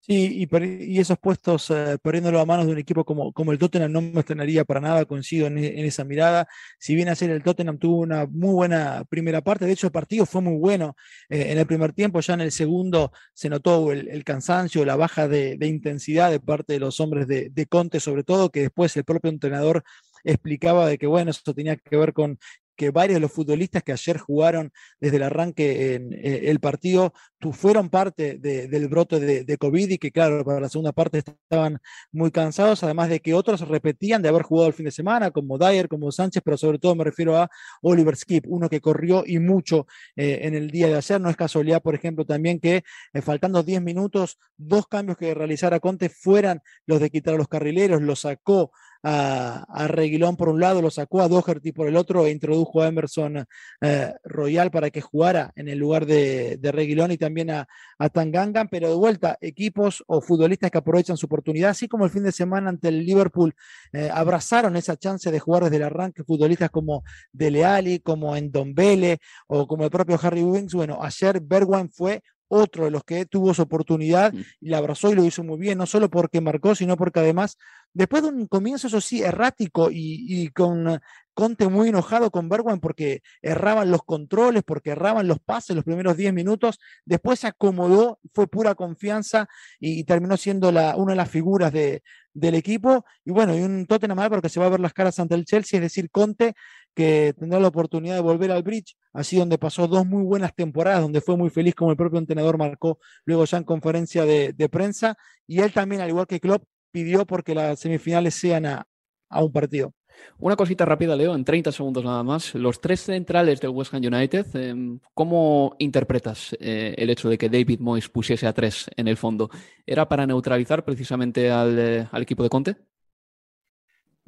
[0.09, 3.91] Sí, y, esos puestos eh, perdiéndolo a manos de un equipo como, como el Tottenham
[3.91, 6.47] no me extrañaría para nada, coincido en, esa mirada.
[6.79, 10.25] Si bien ayer el Tottenham tuvo una muy buena primera parte, de hecho el partido
[10.25, 10.95] fue muy bueno
[11.29, 15.27] eh, en el primer tiempo, ya en el segundo se notó el, cansancio, la baja
[15.27, 19.03] de, intensidad de parte de los hombres de, de Conte, sobre todo, que después el
[19.03, 19.83] propio entrenador
[20.23, 22.39] explicaba de que, bueno, eso tenía que ver con
[22.79, 27.13] que varios de los futbolistas que ayer jugaron desde el arranque en eh, el partido
[27.51, 31.79] fueron parte del brote de, COVID y que claro, para la segunda parte estaban
[32.11, 35.57] muy cansados, además de que otros repetían de haber jugado el fin de semana, como
[35.57, 37.49] Dyer, como Sánchez, pero sobre todo me refiero a
[37.81, 41.19] Oliver Skip, uno que corrió y mucho eh, en el día de ayer.
[41.19, 45.79] No es casualidad, por ejemplo, también que eh, faltando 10 minutos, dos cambios que realizara
[45.79, 48.71] Conte fueran los de quitar a los carrileros, lo sacó
[49.03, 52.87] a, Reguilón por un lado, lo sacó a Doherty por el otro e introdujo a
[52.87, 53.45] Emerson
[53.81, 58.09] eh, Royal para que jugara en el lugar de, de Reguilón y también a, a,
[58.09, 62.23] Tangangan, pero de vuelta, equipos o futbolistas que aprovechan su oportunidad, así como el fin
[62.23, 63.53] de semana ante el Liverpool
[63.93, 69.19] eh, abrazaron esa chance de jugar desde el arranque futbolistas como Dele Alli, como Endombele
[69.47, 70.73] o como el propio Harry Wings.
[70.73, 75.15] Bueno, ayer Bergwijn fue otro de los que tuvo su oportunidad y la abrazó y
[75.15, 77.57] lo hizo muy bien, no solo porque marcó, sino porque además,
[77.93, 80.99] después de un comienzo, eso sí, errático y, con
[81.33, 86.17] Conte muy enojado con Bergwijn porque erraban los controles, porque erraban los pases los primeros
[86.17, 89.47] 10 minutos, después se acomodó, fue pura confianza
[89.79, 93.05] y, terminó siendo una de las figuras de, del equipo.
[93.25, 95.77] Y bueno, y un Tottenham porque se va a ver las caras ante el Chelsea,
[95.77, 96.55] es decir, Conte
[96.95, 101.01] que tendrá la oportunidad de volver al bridge, así donde pasó dos muy buenas temporadas,
[101.01, 105.15] donde fue muy feliz como el propio entrenador marcó luego ya en conferencia de, prensa,
[105.47, 108.85] y él también, al igual que Klopp, pidió porque las semifinales sean a,
[109.29, 109.93] un partido.
[110.39, 112.55] Una cosita rápida, Leo, en 30 segundos nada más.
[112.55, 117.49] Los tres centrales del West Ham United, em, ¿cómo interpretas eh, el hecho de que
[117.49, 119.49] David Moyes pusiese a tres en el fondo?
[119.85, 122.75] ¿Era para neutralizar precisamente al, eh, al equipo de Conte?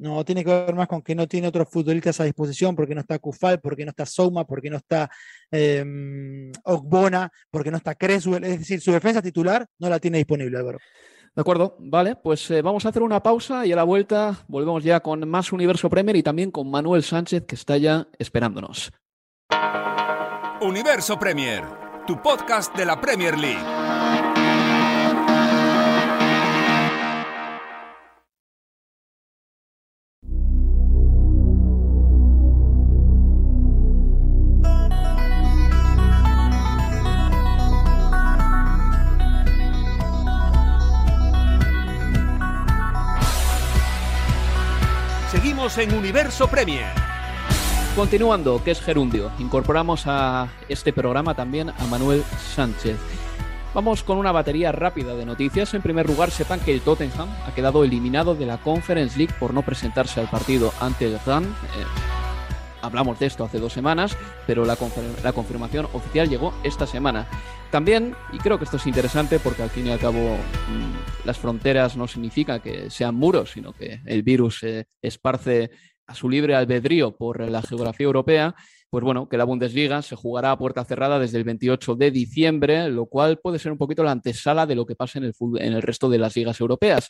[0.02, 3.02] No, tiene que ver más con que no tiene otros futbolistas a disposición, porque no
[3.02, 5.08] está Kufal, porque no está Souma, porque no está
[5.52, 6.50] eh,
[7.50, 8.42] porque no está Creswell.
[8.42, 10.78] Es decir, su defensa titular no la tiene disponible, Álvaro.
[11.34, 14.84] De acuerdo, vale, pues eh, vamos a hacer una pausa y a la vuelta volvemos
[14.84, 18.92] ya con más Universo Premier y también con Manuel Sánchez que está ya esperándonos.
[20.60, 21.64] Universo Premier,
[22.06, 23.81] tu podcast de la Premier League.
[45.34, 46.92] En Universo Premier.
[47.96, 49.32] Continuando, ¿qué es Gerundio?
[49.38, 52.22] Incorporamos a este programa también a Manuel
[52.54, 52.98] Sánchez.
[53.72, 55.72] Vamos con una batería rápida de noticias.
[55.72, 59.54] En primer lugar, sepan que el Tottenham ha quedado eliminado de la Conference League por
[59.54, 61.44] no presentarse al partido ante el Run.
[61.44, 62.11] Eh,
[62.82, 64.16] hablamos de esto hace dos semanas,
[64.46, 64.76] pero la,
[65.22, 67.28] la, confirmación oficial llegó esta semana.
[67.70, 71.38] También, y creo que esto es interesante porque al fin y al cabo mm, las
[71.38, 75.70] fronteras no significa que sean muros, sino que el virus se esparce
[76.06, 78.54] a su libre albedrío por la geografía europea,
[78.90, 82.90] pues bueno, que la Bundesliga se jugará a puerta cerrada desde el 28 de diciembre,
[82.90, 85.72] lo cual puede ser un poquito la antesala de lo que pasa en el, en
[85.72, 87.08] el resto de las ligas europeas.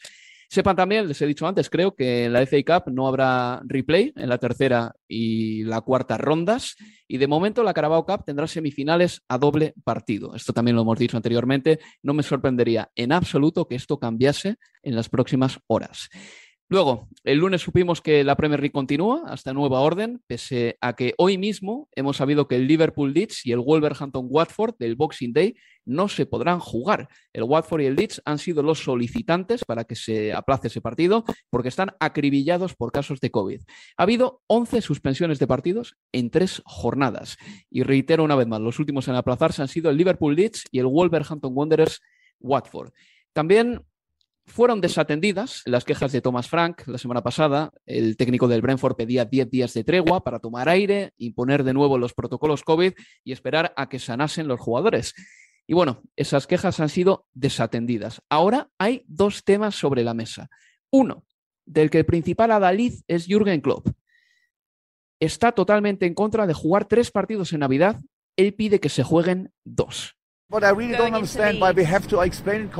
[0.52, 4.12] Sepan también, les he dicho antes, creo que en la FA Cup no habrá replay
[4.14, 6.76] en la tercera y la cuarta rondas.
[7.08, 10.34] Y de momento la Carabao Cup tendrá semifinales a doble partido.
[10.34, 11.80] Esto también lo hemos dicho anteriormente.
[12.02, 16.10] No me sorprendería en absoluto que esto cambiase en las próximas horas.
[16.72, 21.12] Luego, el lunes supimos que la Premier League continúa hasta nueva orden, pese a que
[21.18, 25.54] hoy mismo hemos sabido que el Liverpool Leeds y el Wolverhampton Watford del Boxing Day
[25.84, 27.10] no se podrán jugar.
[27.34, 31.26] El Watford y el Leeds han sido los solicitantes para que se aplace ese partido
[31.50, 33.60] porque están acribillados por casos de COVID.
[33.98, 37.36] Ha habido 11 suspensiones de partidos en tres jornadas.
[37.68, 40.78] Y reitero una vez más, los últimos en aplazarse han sido el Liverpool Leeds y
[40.78, 42.00] el Wolverhampton Wanderers
[42.40, 42.92] Watford.
[43.34, 43.82] También
[44.46, 47.72] fueron desatendidas las quejas de Thomas Frank la semana pasada.
[47.86, 51.98] El técnico del Brentford pedía 10 días de tregua para tomar aire, imponer de nuevo
[51.98, 52.92] los protocolos COVID
[53.24, 55.14] y esperar a que sanasen los jugadores.
[55.66, 58.20] Y bueno, esas quejas han sido desatendidas.
[58.28, 60.48] Ahora hay dos temas sobre la mesa.
[60.90, 61.24] Uno,
[61.64, 63.88] del que el principal adalid es Jürgen Klopp.
[65.20, 68.00] Está totalmente en contra de jugar tres partidos en Navidad.
[68.36, 70.16] Él pide que se jueguen dos.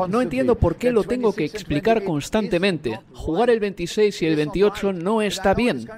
[0.09, 3.01] No entiendo por qué lo tengo que explicar constantemente.
[3.15, 5.89] Jugar el 26 y el 28 no está bien.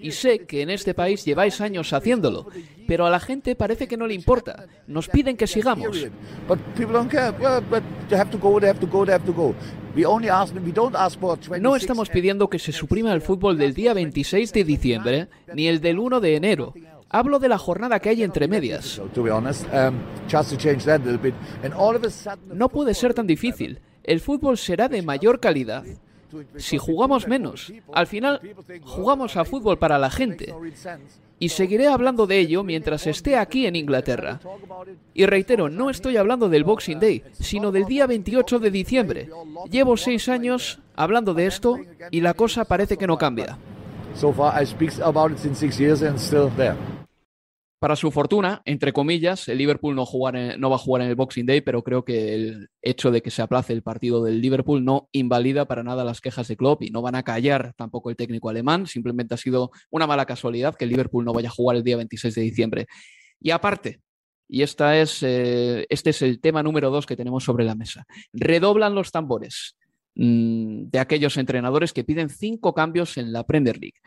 [0.00, 2.46] Y sé que en este país lleváis años haciéndolo,
[2.86, 4.66] pero a la gente parece que no le importa.
[4.86, 6.06] Nos piden que sigamos.
[11.60, 15.80] No estamos pidiendo que se suprima el fútbol del día 26 de diciembre ni el
[15.80, 16.74] del 1 de enero.
[17.12, 19.00] Hablo de la jornada que hay entre medias.
[22.52, 23.80] No puede ser tan difícil.
[24.02, 25.84] El fútbol será de mayor calidad
[26.56, 27.72] si jugamos menos.
[27.92, 28.40] Al final,
[28.82, 30.54] jugamos a fútbol para la gente.
[31.38, 34.40] Y seguiré hablando de ello mientras esté aquí en Inglaterra.
[35.12, 39.30] Y reitero, no estoy hablando del Boxing Day, sino del día 28 de diciembre.
[39.70, 41.78] Llevo seis años hablando de esto
[42.10, 43.58] y la cosa parece que no cambia.
[47.82, 51.62] Para su fortuna, entre comillas, el Liverpool no, va a jugar en el Boxing Day,
[51.62, 55.64] pero creo que el hecho de que se aplace el partido del Liverpool no invalida
[55.64, 58.86] para nada las quejas de Klopp y no van a callar tampoco el técnico alemán.
[58.86, 61.96] Simplemente ha sido una mala casualidad que el Liverpool no vaya a jugar el día
[61.96, 62.86] 26 de diciembre.
[63.40, 64.00] Y aparte,
[64.48, 68.06] y esta es, eh, este es el tema número dos que tenemos sobre la mesa,
[68.32, 69.76] redoblan los tambores
[70.14, 73.98] mm, de aquellos entrenadores que piden cinco cambios en la Premier League.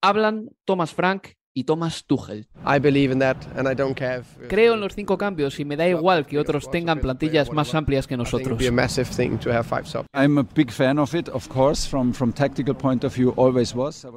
[0.00, 2.46] Hablan Thomas Frank y Thomas Tuchel.
[4.48, 8.06] Creo en los cinco cambios y me da igual que otros tengan plantillas más amplias
[8.06, 8.58] que nosotros.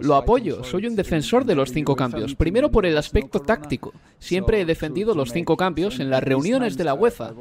[0.02, 2.36] Lo apoyo, soy un defensor de los cinco cambios.
[2.36, 3.94] Primero por el aspecto táctico.
[4.20, 7.34] Siempre he defendido los cinco cambios en las reuniones de la UEFA,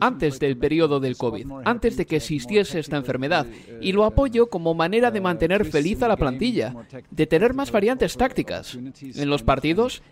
[0.00, 3.46] antes del periodo del COVID, antes de que existiese esta enfermedad.
[3.82, 6.74] Y lo apoyo como manera de mantener feliz a la plantilla,
[7.10, 10.02] de tener más variantes tácticas en los partidos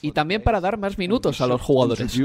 [0.00, 2.20] y también para dar más minutos a los jugadores.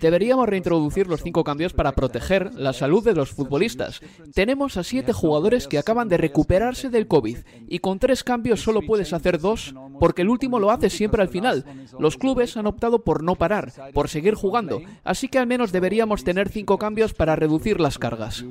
[0.00, 4.00] Deberíamos reintroducir los cinco cambios para proteger la salud de los futbolistas.
[4.34, 8.82] Tenemos a siete jugadores que acaban de recuperarse del COVID y con tres cambios solo
[8.82, 11.64] puedes hacer dos porque el último lo hace siempre al final.
[11.98, 16.24] Los clubes han optado por no parar, por seguir jugando, así que al menos deberíamos
[16.24, 18.44] tener cinco cambios para reducir las cargas.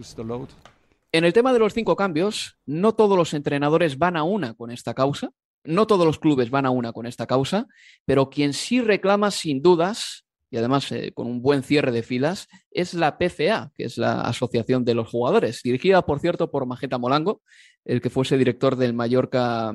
[1.12, 4.70] En el tema de los cinco cambios, no todos los entrenadores van a una con
[4.70, 5.32] esta causa.
[5.66, 7.68] No todos los clubes van a una con esta causa,
[8.06, 12.48] pero quien sí reclama sin dudas, y además eh, con un buen cierre de filas,
[12.72, 16.98] es la PCA, que es la Asociación de los Jugadores, dirigida, por cierto, por Majeta
[16.98, 17.42] Molango,
[17.84, 19.74] el que fuese director del Mallorca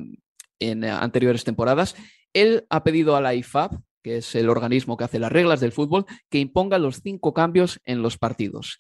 [0.59, 1.97] en anteriores temporadas.
[2.33, 5.73] Él ha pedido a la IFAB, que es el organismo que hace las reglas del
[5.73, 8.79] fútbol, que imponga los cinco cambios en los partidos.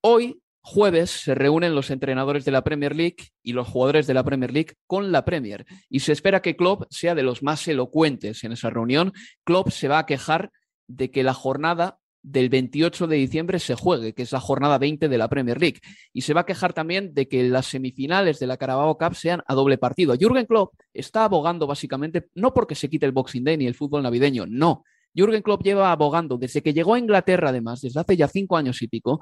[0.00, 4.24] Hoy jueves se reúnen los entrenadores de la Premier League y los jugadores de la
[4.24, 8.44] Premier League con la Premier y se espera que Klopp sea de los más elocuentes
[8.44, 9.12] en esa reunión.
[9.44, 10.50] Klopp se va a quejar
[10.86, 15.08] de que la jornada del 28 de diciembre se juegue, que es la jornada 20
[15.08, 15.80] de la Premier League.
[16.12, 19.42] Y se va a quejar también de que las semifinales de la Carabao Cup sean
[19.46, 20.14] a doble partido.
[20.14, 24.04] Jürgen Klopp está abogando básicamente, no porque se quite el Boxing Day ni el fútbol
[24.04, 24.84] navideño, no.
[25.14, 28.80] Jürgen Klopp lleva abogando desde que llegó a Inglaterra, además, desde hace ya cinco años
[28.82, 29.20] y pico,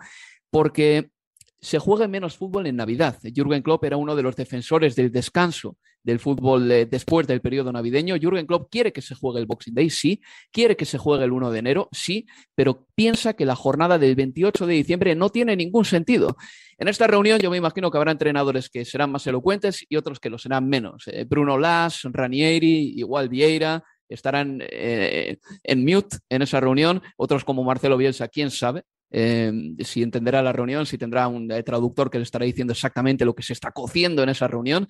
[0.50, 1.11] porque
[1.60, 3.18] se juegue menos fútbol en Navidad.
[3.22, 7.72] Jürgen Klopp era uno de los defensores del descanso del fútbol eh, después del periodo
[7.72, 8.16] navideño.
[8.16, 10.20] Jürgen Klopp quiere que se juegue el Boxing Day, sí,
[10.50, 14.14] quiere que se juegue el 1 de enero, sí, pero piensa que la jornada del
[14.14, 16.36] 28 de diciembre no tiene ningún sentido.
[16.78, 20.20] En esta reunión yo me imagino que habrá entrenadores que serán más elocuentes y otros
[20.20, 21.04] que lo serán menos.
[21.08, 27.62] Eh, Bruno Las, Ranieri, igual Vieira, estarán eh, en mute en esa reunión, otros como
[27.62, 32.18] Marcelo Bielsa, quién sabe, Em, si entenderá la reunión, si tendrá un eh, traductor que
[32.18, 34.86] le estará diciendo exactamente lo que se está cociendo en esa reunión.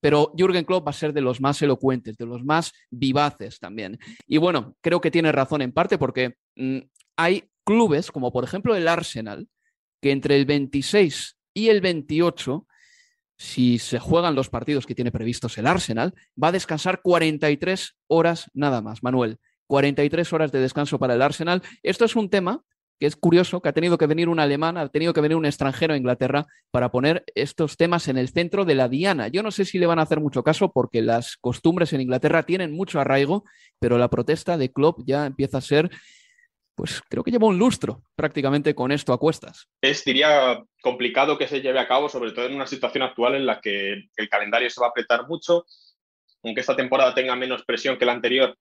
[0.00, 3.98] Pero Jürgen Klopp va a ser de los más elocuentes, de los más vivaces también.
[4.26, 6.78] Y bueno, creo que tiene razón en parte porque mm,
[7.16, 9.46] hay clubes, como por ejemplo el Arsenal,
[10.00, 12.66] que entre el 26 y el 28
[13.40, 18.50] si se juegan los partidos que tiene previstos el Arsenal, va a descansar 43 horas
[18.52, 19.38] nada más, Manuel.
[19.66, 21.62] 43 horas de descanso para el Arsenal.
[21.82, 22.62] Esto es un tema
[23.00, 25.46] que es curioso que ha tenido que venir un alemán, ha tenido que venir un
[25.46, 29.28] extranjero a Inglaterra para poner estos temas en el centro de la diana.
[29.28, 32.42] Yo no sé si le van a hacer mucho caso porque las costumbres en Inglaterra
[32.42, 33.44] tienen mucho arraigo,
[33.78, 35.88] pero la protesta de Klopp ya empieza a ser,
[36.74, 39.66] pues creo que lleva un lustro prácticamente con esto a cuestas.
[39.80, 43.46] Es, diría, complicado que se lleve a cabo, sobre todo en una situación actual en
[43.46, 45.64] la que el calendario se va a apretar mucho,
[46.44, 48.54] aunque esta temporada tenga menos presión que la anterior.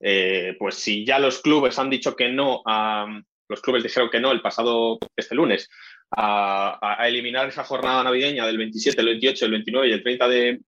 [0.00, 3.06] Eh, pues si ya los clubes han dicho que no a,
[3.52, 5.68] los clubes dijeron que no el pasado, este lunes,
[6.10, 10.60] a, eliminar esa jornada navideña del 27, el 28, el 29 y el 30 de,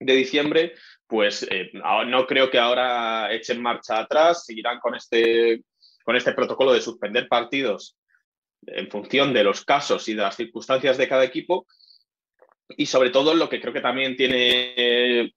[0.00, 0.74] diciembre,
[1.06, 5.62] pues eh, no creo que ahora echen marcha atrás, seguirán con este,
[6.04, 7.96] con este protocolo de suspender partidos
[8.66, 11.66] en función de los casos y de las circunstancias de cada equipo.
[12.76, 15.32] Y sobre todo lo que creo que también tiene,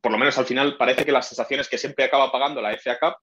[0.00, 2.98] por lo menos al final, parece que las sensaciones que siempre acaba pagando la FA
[2.98, 3.16] Cup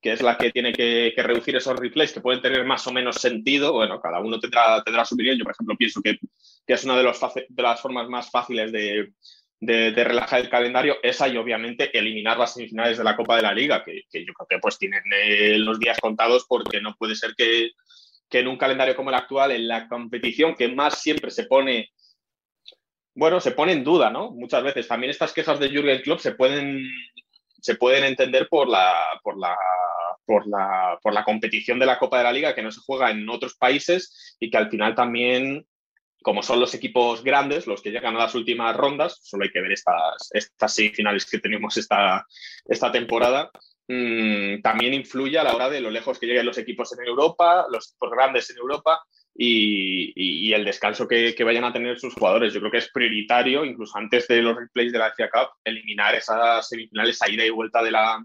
[0.00, 3.16] que es la que tiene que, reducir esos replays que pueden tener más o menos
[3.16, 3.72] sentido.
[3.72, 5.36] Bueno, cada uno tendrá, tendrá su opinión.
[5.36, 6.18] Yo, por ejemplo, pienso que,
[6.66, 9.12] es una de, los de las formas más fáciles de,
[9.60, 13.82] relajar el calendario, esa y obviamente eliminar las semifinales de la Copa de la Liga,
[13.84, 17.72] que, yo creo que pues tienen eh, los días contados porque no puede ser que,
[18.28, 21.90] que, en un calendario como el actual, en la competición que más siempre se pone,
[23.14, 24.30] bueno, se pone en duda, ¿no?
[24.30, 26.88] Muchas veces también estas quejas de Jürgen Klopp se pueden,
[27.60, 29.56] se pueden entender por la, por la
[30.28, 33.10] por la, por la competición de la Copa de la Liga que no se juega
[33.10, 35.66] en otros países y que al final también,
[36.22, 39.62] como son los equipos grandes los que llegan a las últimas rondas, solo hay que
[39.62, 42.26] ver estas, estas semifinales que tenemos esta,
[42.66, 43.50] esta temporada,
[43.88, 47.64] mm, también influye a la hora de lo lejos que lleguen los equipos en Europa,
[47.72, 49.00] los equipos grandes en Europa
[49.34, 52.52] y, y, el descanso que, que, vayan a tener sus jugadores.
[52.52, 56.14] Yo creo que es prioritario, incluso antes de los replays de la FA Cup, eliminar
[56.16, 58.22] esas semifinales a ida y vuelta de la,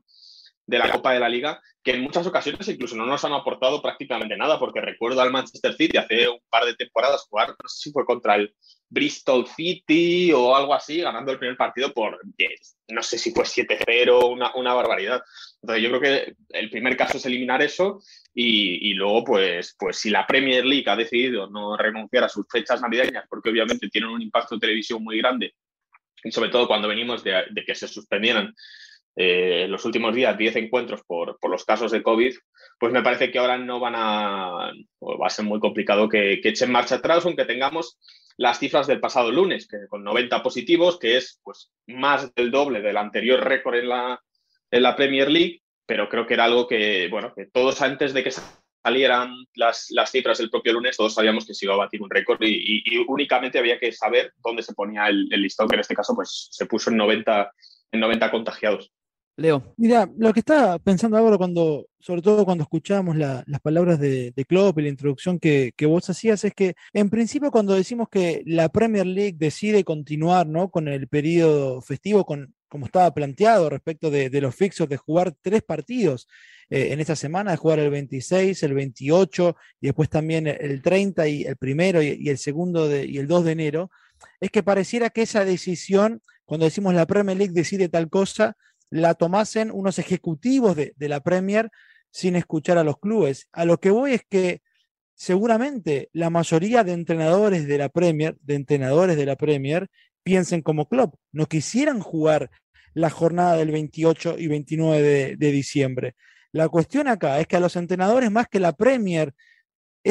[0.65, 3.81] de la Copa de la Liga, que en muchas ocasiones incluso no nos han aportado
[3.81, 7.83] prácticamente nada, porque recuerdo al Manchester City hace un par de temporadas jugar, no sé
[7.83, 8.55] si fue contra el
[8.87, 12.19] Bristol City o algo así, ganando el primer partido por,
[12.87, 15.21] no sé si fue 7-0, una, una, barbaridad.
[15.61, 17.99] Entonces yo creo que el primer caso es eliminar eso
[18.33, 22.45] y, y, luego, pues, pues si la Premier League ha decidido no renunciar a sus
[22.49, 25.53] fechas navideñas, porque obviamente tienen un impacto de televisión muy grande,
[26.23, 28.55] y sobre todo cuando venimos de, de que se suspendieran
[29.15, 32.33] eh, los últimos días 10 encuentros por, por, los casos de COVID,
[32.79, 34.71] pues me parece que ahora no van a,
[35.01, 37.99] va a ser muy complicado que, echen marcha atrás, aunque tengamos
[38.37, 42.81] las cifras del pasado lunes, que con 90 positivos, que es pues más del doble
[42.81, 44.19] del anterior récord en la,
[44.71, 48.33] en Premier League, pero creo que era algo que, bueno, que todos antes de que
[48.83, 52.09] salieran las, las cifras el propio lunes, todos sabíamos que se iba a batir un
[52.09, 55.81] récord y, y, únicamente había que saber dónde se ponía el, el, listado, que en
[55.81, 57.51] este caso pues se puso en 90,
[57.91, 58.91] en 90 contagiados.
[59.35, 59.73] Leo.
[59.77, 64.45] Mira, lo que estaba pensando ahora cuando, sobre todo cuando escuchábamos las palabras de, de,
[64.45, 68.69] Klopp y la introducción que, vos hacías, es que en principio cuando decimos que la
[68.69, 70.69] Premier League decide continuar ¿no?
[70.69, 75.63] con el periodo festivo, con, como estaba planteado respecto de, los fixos, de jugar tres
[75.63, 76.27] partidos
[76.69, 81.27] eh, en esta semana, de jugar el 26, el 28 y después también el 30
[81.27, 83.91] y el primero y, el segundo de, y el 2 de enero,
[84.39, 88.57] es que pareciera que esa decisión, cuando decimos la Premier League decide tal cosa,
[88.93, 91.71] la tomasen unos ejecutivos de, la Premier
[92.11, 93.47] sin escuchar a los clubes.
[93.51, 94.61] A lo que voy es que
[95.15, 99.89] seguramente la mayoría de entrenadores de la Premier, de entrenadores de la Premier,
[100.21, 102.51] piensen como club, no quisieran jugar
[102.93, 106.15] la jornada del 28 y 29 de, de, diciembre.
[106.51, 109.33] La cuestión acá es que a los entrenadores más que la Premier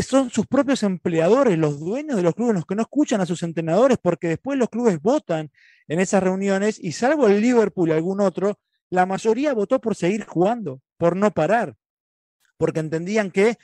[0.01, 3.45] son sus propios empleadores, los dueños de los clubes, los que no escuchan a sus
[3.45, 5.53] entrenadores, porque después los clubes votan
[5.87, 8.59] en esas reuniones y salvo el Liverpool y algún otro,
[8.93, 11.75] la mayoría votó por seguir jugando, por no parar,
[12.59, 13.57] porque entendían que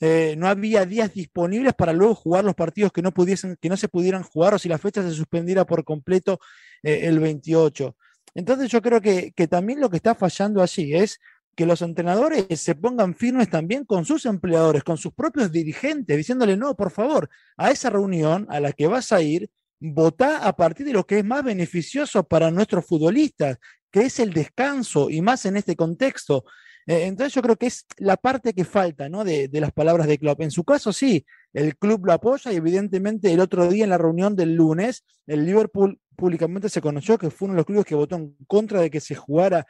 [0.00, 3.76] eh, no había días disponibles para luego jugar los partidos que no, pudiesen, que no
[3.76, 6.40] se pudieran jugar o si la fecha se suspendiera por completo
[6.82, 7.96] eh, el 28.
[8.34, 11.20] Entonces yo creo que, que también lo que está fallando allí es
[11.54, 16.56] que los entrenadores se pongan firmes también con sus empleadores, con sus propios dirigentes, diciéndole,
[16.56, 19.48] no, por favor, a esa reunión a la que vas a ir,
[19.78, 23.58] vota a partir de lo que es más beneficioso para nuestros futbolistas,
[23.94, 26.44] que es el descanso y más en este contexto.
[26.84, 29.22] Eh, entonces yo creo que es la parte que falta ¿no?
[29.22, 30.40] de, las palabras de Klopp.
[30.40, 33.98] En su caso sí, el club lo apoya y evidentemente el otro día en la
[33.98, 37.94] reunión del lunes, el Liverpool públicamente se conoció que fue uno de los clubes que
[37.94, 39.64] votó en contra de que se jugara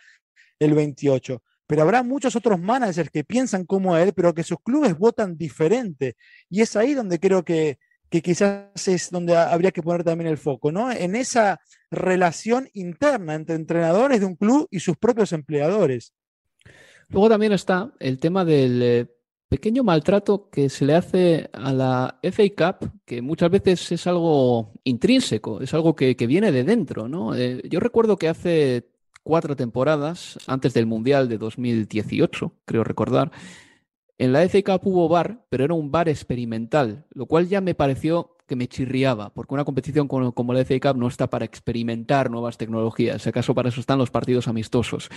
[0.59, 1.43] el 28.
[1.67, 6.17] Pero habrá muchos otros managers que piensan como él, pero que sus clubes votan diferente.
[6.49, 7.77] Y es ahí donde creo que,
[8.15, 10.93] que quizás es donde habría que poner también el foco, ¿no?
[10.93, 11.59] En esa
[11.91, 16.15] relación interna entre entrenadores de un club y sus propios empleadores.
[17.09, 19.07] Luego también está el tema del eh,
[19.49, 24.75] pequeño maltrato que se le hace a la FA Cup, que muchas veces es algo
[24.85, 27.35] intrínseco, es algo que, viene de dentro, ¿no?
[27.35, 28.93] Eh, yo recuerdo que hace
[29.25, 33.33] cuatro temporadas, antes del Mundial de 2018, creo recordar,
[34.19, 37.75] en la FA Cup hubo bar, pero era un bar experimental, lo cual ya me
[37.75, 42.31] pareció que me chirriaba, porque una competición como, la FA Cup no está para experimentar
[42.31, 45.09] nuevas tecnologías, si acaso para eso están los partidos amistosos.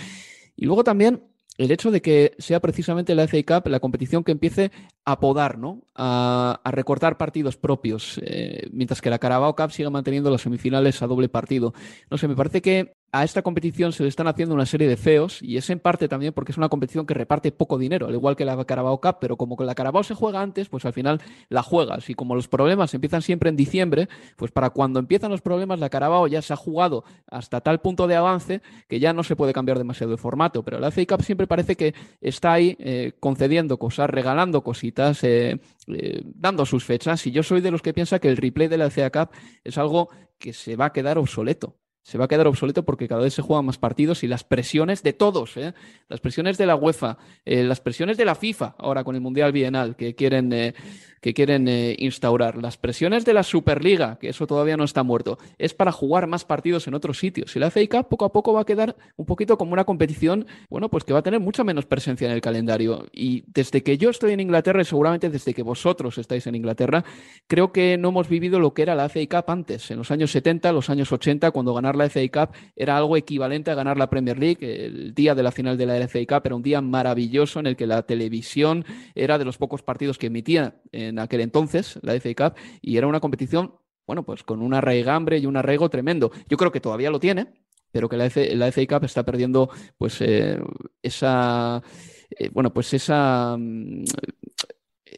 [0.56, 1.22] Y luego también
[1.58, 4.70] el hecho de que sea precisamente la FA Cup la competición que empiece
[5.04, 5.82] a podar, ¿no?
[5.94, 11.06] A, recortar partidos propios, eh, mientras que la Carabao Cup siga manteniendo las semifinales a
[11.06, 11.74] doble partido.
[12.10, 14.96] No sé, me parece que a esta competición se le están haciendo una serie de
[14.96, 18.14] feos y es en parte también porque es una competición que reparte poco dinero, al
[18.14, 20.92] igual que la Carabao Cup, pero como con la Carabao se juega antes, pues al
[20.92, 25.30] final la juegas y como los problemas empiezan siempre en diciembre, pues para cuando empiezan
[25.30, 29.12] los problemas la Carabao ya se ha jugado hasta tal punto de avance que ya
[29.12, 32.52] no se puede cambiar demasiado de formato, pero la FA Cup siempre parece que está
[32.52, 37.70] ahí eh, concediendo cosas, regalando cositas, eh, eh, dando sus fechas y yo soy de
[37.70, 39.30] los que piensa que el replay de la FA Cup
[39.64, 41.74] es algo que se va a quedar obsoleto
[42.08, 45.02] se va a quedar obsoleto porque cada vez se juegan más partidos y las presiones
[45.02, 45.74] de todos, ¿eh?
[46.08, 49.52] las presiones de la UEFA, eh, las presiones de la FIFA, ahora con el Mundial
[49.52, 50.72] Bienal, que quieren eh,
[51.20, 55.74] que quieren instaurar, las presiones de la Superliga, que eso todavía no está muerto, es
[55.74, 57.54] para jugar más partidos en otros sitios.
[57.56, 60.46] Y la FA Cup poco a poco va a quedar un poquito como una competición,
[60.70, 63.06] bueno, pues que va a tener mucha menos presencia en el calendario.
[63.12, 67.04] Y desde que yo estoy en Inglaterra y seguramente desde que vosotros estáis en Inglaterra,
[67.46, 70.30] creo que no hemos vivido lo que era la FA Cup antes, en los años
[70.30, 74.08] 70, los años 80, cuando ganar la FA Cup era algo equivalente a ganar la
[74.08, 74.58] Premier League.
[74.60, 77.76] El día de la final de la FA Cup era un día maravilloso en el
[77.76, 78.84] que la televisión
[79.14, 83.06] era de los pocos partidos que emitía en aquel entonces, la FA Cup, y era
[83.06, 83.74] una competición,
[84.06, 86.30] bueno, pues con un arraigambre y un arraigo tremendo.
[86.48, 87.48] Yo creo que todavía lo tiene,
[87.90, 90.60] pero que la, FA Cup está perdiendo pues eh,
[91.02, 91.82] esa
[92.30, 94.04] eh, bueno pues esa mm,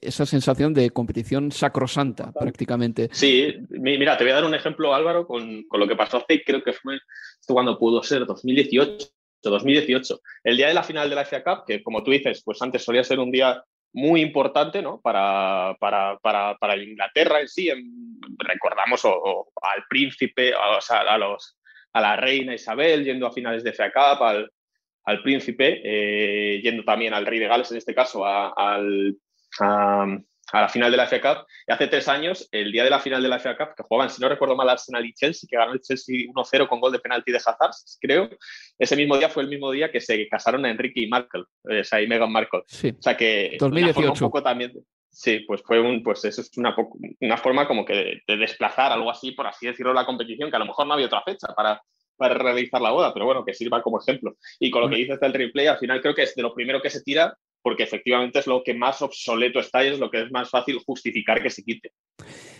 [0.00, 3.08] esa sensación de competición sacrosanta prácticamente.
[3.12, 6.42] Sí, mira, te voy a dar un ejemplo Álvaro con, con lo que pasó hace
[6.42, 6.98] creo que fue
[7.46, 9.08] cuando pudo ser 2018
[9.42, 12.60] 2018, el día de la final de la FA Cup, que como tú dices, pues
[12.60, 15.00] antes solía ser un día muy importante ¿no?
[15.00, 17.70] para, para, para, para Inglaterra en sí.
[18.38, 21.58] recordamos al príncipe, o sea, a, los,
[21.92, 24.50] a la reina Isabel yendo a finales de FA Cup, al,
[25.04, 29.16] al príncipe, eh, yendo también al rey de Gales, en este caso, al,
[30.52, 31.46] a la final de la FA Cup.
[31.66, 34.10] Y hace tres años, el día de la final de la FA Cup, que jugaban,
[34.10, 36.98] si no recuerdo mal, Arsenal y Chelsea, que ganó el Chelsea 1-0 con gol de
[36.98, 38.30] penalti de Hazard, creo.
[38.78, 41.84] Ese mismo día fue el mismo día que se casaron Enrique y Markle, eh, o
[41.84, 42.62] sea, y Meghan Markle.
[42.66, 42.90] Sí.
[42.90, 44.12] O sea que 2018.
[44.12, 44.72] Un poco también,
[45.10, 46.74] sí, pues fue un, pues eso es una,
[47.20, 50.60] una forma como que de, desplazar algo así, por así decirlo, la competición, que a
[50.60, 51.80] lo mejor no había otra fecha para,
[52.16, 54.36] para realizar la boda, pero bueno, que sirva como ejemplo.
[54.58, 56.80] Y con lo que dices del replay, al final creo que es de lo primero
[56.80, 60.22] que se tira porque efectivamente es lo que más obsoleto está y es lo que
[60.22, 61.92] es más fácil justificar que se quite.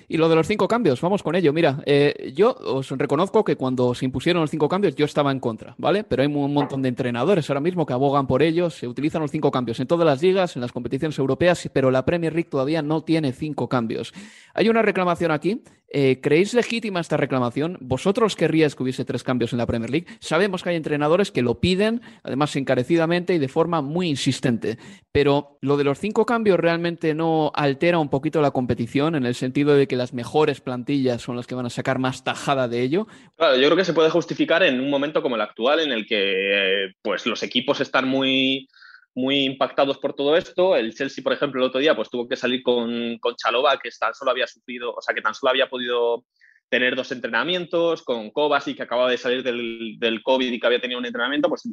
[0.09, 1.53] Y lo de los cinco cambios, vamos con ello.
[1.53, 5.39] Mira, eh, yo os reconozco que cuando se impusieron los cinco cambios yo estaba en
[5.39, 6.03] contra, ¿vale?
[6.03, 9.31] Pero hay un montón de entrenadores ahora mismo que abogan por ellos, se utilizan los
[9.31, 12.83] cinco cambios en todas las ligas, en las competiciones europeas, pero la Premier League todavía
[12.83, 14.13] no tiene cinco cambios.
[14.53, 15.63] Hay una reclamación aquí.
[15.93, 17.77] Eh, ¿Creéis legítima esta reclamación?
[17.81, 20.07] ¿Vosotros querríais que hubiese tres cambios en la Premier League?
[20.21, 24.79] Sabemos que hay entrenadores que lo piden, además encarecidamente y de forma muy insistente.
[25.11, 29.35] Pero lo de los cinco cambios realmente no altera un poquito la competición en el
[29.35, 32.83] sentido de que las mejores plantillas son las que van a sacar más tajada de
[32.83, 33.09] ello.
[33.37, 36.07] Claro, yo creo que se puede justificar en un momento como el actual en el
[36.07, 38.69] que eh, pues los equipos están muy
[39.15, 40.77] muy impactados por todo esto.
[40.77, 43.91] El Chelsea, por ejemplo, el otro día pues tuvo que salir con, con Chalova, que
[43.99, 46.25] tan solo había sufrido, o sea, que tan solo había podido
[46.69, 50.81] tener dos entrenamientos, con Kovacic, que acababa de salir del, del COVID y que había
[50.81, 51.69] tenido un entrenamiento, pues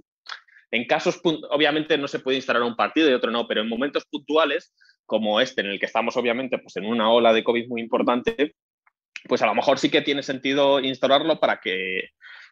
[0.71, 4.05] En casos, obviamente no se puede instalar un partido y otro no, pero en momentos
[4.09, 4.73] puntuales
[5.05, 8.55] como este, en el que estamos obviamente pues, en una ola de COVID muy importante,
[9.27, 12.09] pues a lo mejor sí que tiene sentido instaurarlo para que,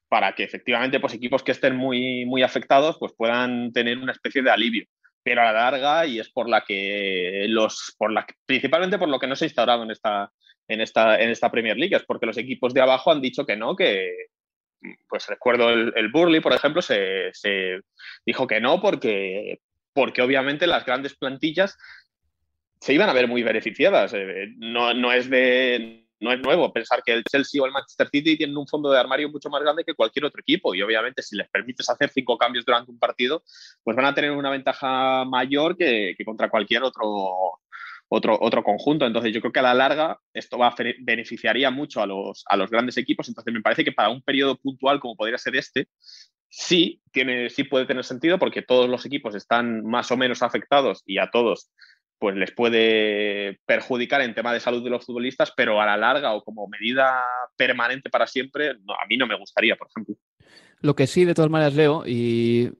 [0.07, 4.41] para que efectivamente pues, equipos que estén muy, muy afectados pues, puedan tener una especie
[4.41, 4.85] de alivio.
[5.23, 9.19] Pero a la larga, y es por la que los, por la, principalmente por lo
[9.19, 10.31] que no se ha instaurado en esta,
[10.67, 13.55] en esta, en esta Premier League, es porque los equipos de abajo han dicho que
[13.55, 14.27] no, que,
[15.07, 17.79] pues recuerdo el, Burley, por ejemplo, se, se,
[18.25, 19.59] dijo que no porque,
[19.93, 21.77] porque obviamente las grandes plantillas
[22.79, 24.13] se iban a ver muy beneficiadas.
[24.13, 28.07] Eh, no, no, es de, no es nuevo pensar que el Chelsea o el Manchester
[28.09, 31.21] City tienen un fondo de armario mucho más grande que cualquier otro equipo y obviamente
[31.21, 33.43] si les permites hacer cinco cambios durante un partido,
[33.83, 37.59] pues van a tener una ventaja mayor que, que contra cualquier otro,
[38.07, 39.05] otro, otro conjunto.
[39.05, 42.57] Entonces yo creo que a la larga esto va a beneficiaría mucho a los, a
[42.57, 43.27] los grandes equipos.
[43.27, 45.89] Entonces me parece que para un periodo puntual como podría ser este,
[46.49, 51.03] sí, tiene, sí puede tener sentido porque todos los equipos están más o menos afectados
[51.05, 51.71] y a todos
[52.19, 56.33] pues les puede perjudicar en tema de salud de los futbolistas, pero a la larga
[56.33, 57.23] o como medida
[57.55, 60.15] permanente para siempre, a mí no me gustaría, por ejemplo.
[60.81, 62.71] Lo que sí, de todas maneras, leo, y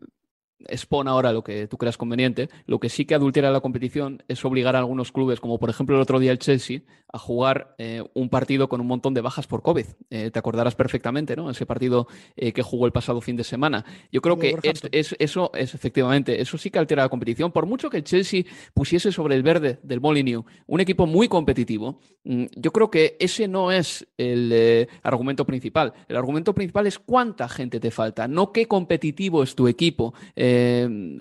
[0.67, 2.49] expone ahora lo que tú creas conveniente.
[2.65, 5.95] Lo que sí que adultera la competición es obligar a algunos clubes, como por ejemplo
[5.95, 6.81] el otro día el Chelsea,
[7.11, 9.85] a jugar eh, un partido con un montón de bajas por COVID.
[10.09, 11.49] Eh, te acordarás perfectamente, ¿no?
[11.49, 13.85] Ese partido eh, que jugó el pasado fin de semana.
[14.11, 14.55] Yo creo que
[14.91, 17.51] es, eso es efectivamente, eso sí que altera la competición.
[17.51, 18.43] Por mucho que el Chelsea
[18.73, 23.47] pusiese sobre el verde del Molineux un equipo muy competitivo, mm, yo creo que ese
[23.47, 25.93] no es el argumento principal.
[26.07, 30.13] El argumento principal es cuánta gente te falta, no qué competitivo es tu equipo.
[30.45, 31.17] Em,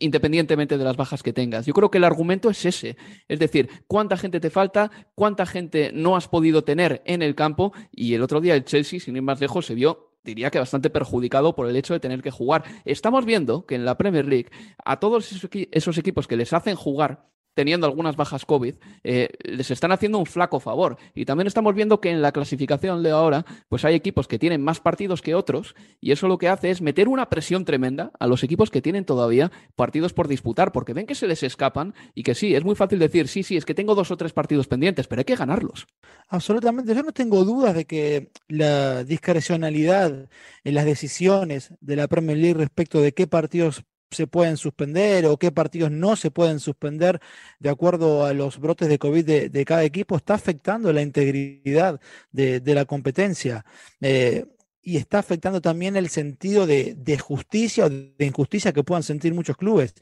[0.00, 1.64] independientemente de las bajas que tengas.
[1.66, 2.96] Yo creo que el argumento es ese,
[3.28, 7.72] es decir, cuánta gente te falta, cuánta gente no has podido tener en el campo
[7.92, 10.88] y el otro día el Chelsea, sin ir más lejos, se vio diría que bastante
[10.88, 12.62] perjudicado por el hecho de tener que jugar.
[12.84, 14.50] Estamos viendo que en la Premier League
[14.84, 15.32] a todos
[15.72, 18.74] esos equipos que les hacen jugar teniendo algunas bajas COVID,
[19.04, 20.96] eh, les están haciendo un flaco favor.
[21.14, 24.62] Y también estamos viendo que en la clasificación de ahora, pues hay equipos que tienen
[24.62, 28.26] más partidos que otros, y eso lo que hace es meter una presión tremenda a
[28.26, 32.22] los equipos que tienen todavía partidos por disputar, porque ven que se les escapan y
[32.22, 34.66] que sí, es muy fácil decir, sí, sí, es que tengo dos o tres partidos
[34.66, 35.86] pendientes, pero hay que ganarlos.
[36.28, 40.28] Absolutamente, yo no tengo dudas de que la discrecionalidad
[40.64, 45.36] en las decisiones de la Premier League respecto de qué partidos se pueden suspender o
[45.36, 47.20] qué partidos no se pueden suspender
[47.58, 52.00] de acuerdo a los brotes de COVID de, cada equipo, está afectando la integridad
[52.30, 53.64] de, la competencia.
[54.00, 54.46] Eh,
[54.82, 59.56] y está afectando también el sentido de, justicia o de injusticia que puedan sentir muchos
[59.56, 59.94] clubes.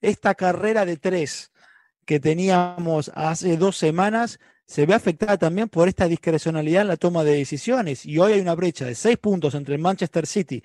[0.00, 1.50] Esta carrera de tres
[2.04, 7.24] que teníamos hace dos semanas se ve afectada también por esta discrecionalidad en la toma
[7.24, 8.06] de decisiones.
[8.06, 10.62] Y hoy hay una brecha de seis puntos entre el Manchester City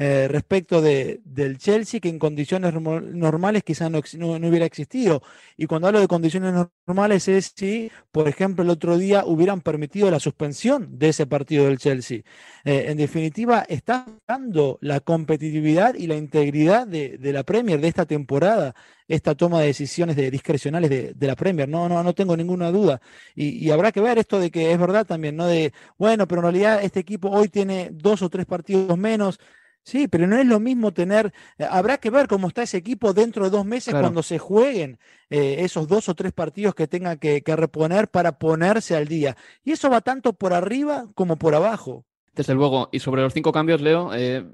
[0.00, 4.00] eh, respecto de, del Chelsea que en condiciones normales quizás no,
[4.38, 5.22] no, hubiera existido.
[5.56, 6.54] Y cuando hablo de condiciones
[6.86, 11.64] normales es si, por ejemplo, el otro día hubieran permitido la suspensión de ese partido
[11.64, 12.18] del Chelsea.
[12.64, 17.88] Eh, en definitiva, está dando la competitividad y la integridad de, de, la Premier de
[17.88, 18.76] esta temporada,
[19.08, 21.68] esta toma de decisiones de, discrecionales de, de, la Premier.
[21.68, 23.00] No, no, no tengo ninguna duda.
[23.34, 25.46] Y, y, habrá que ver esto de que es verdad también, ¿no?
[25.46, 29.40] De, bueno, pero en realidad este equipo hoy tiene dos o tres partidos menos.
[29.88, 33.14] Sí, pero no es lo mismo tener, eh, habrá que ver cómo está ese equipo
[33.14, 34.98] dentro de dos meses cuando se jueguen
[35.30, 39.34] eh, esos dos o tres partidos que tenga que, reponer para ponerse al día.
[39.64, 42.04] Y eso va tanto por arriba como por abajo.
[42.34, 44.44] Desde luego, y sobre los cinco cambios, Leo, eh,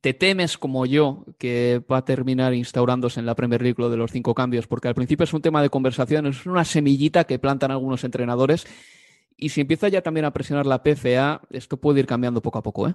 [0.00, 3.98] ¿te temes como yo que va a terminar instaurándose en la Premier League lo de
[3.98, 4.66] los cinco cambios?
[4.66, 8.66] Porque al principio es un tema de conversación, es una semillita que plantan algunos entrenadores.
[9.36, 12.62] Y si empieza ya también a presionar la PFA, esto puede ir cambiando poco a
[12.64, 12.94] poco, ¿eh?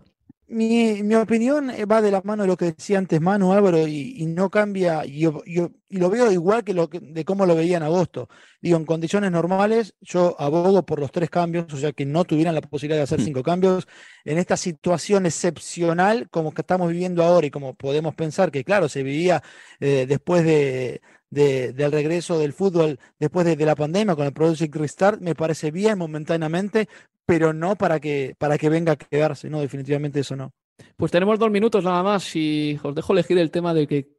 [0.52, 3.88] Mi, mi, opinión eh, va de la mano de lo que decía antes Manu Álvaro
[3.88, 7.56] y, no cambia, y yo, yo, y lo veo igual que, lo de cómo lo
[7.56, 8.30] veía en agosto.
[8.62, 12.56] Digo, en condiciones normales yo abogo por los tres cambios, o sea, que no tuvieran
[12.56, 13.24] la posibilidad de hacer mm.
[13.24, 13.88] cinco cambios.
[14.26, 18.89] En esta situación excepcional como que estamos viviendo ahora y como podemos pensar que, claro,
[18.89, 19.41] se vivía
[19.80, 21.02] eh, después de,
[21.32, 25.98] del regreso del fútbol después de, la pandemia con el Project Restart, me parece bien
[25.98, 26.88] momentáneamente,
[27.26, 30.52] pero no para que, para que venga a quedarse, no, definitivamente eso no.
[30.98, 34.18] Pues tenemos dos minutos nada más y os dejo elegir el tema del que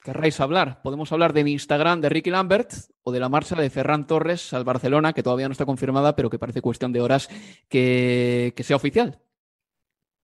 [0.00, 0.82] querráis hablar.
[0.82, 4.64] Podemos hablar de Instagram de Ricky Lambert o de la marcha de Ferran Torres al
[4.64, 7.28] Barcelona, que todavía no está confirmada, pero que parece cuestión de horas
[7.68, 9.20] que, que sea oficial.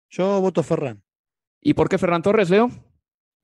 [0.09, 1.03] Yo voto Ferran.
[1.61, 2.69] ¿Y por qué Ferran Torres, Leo?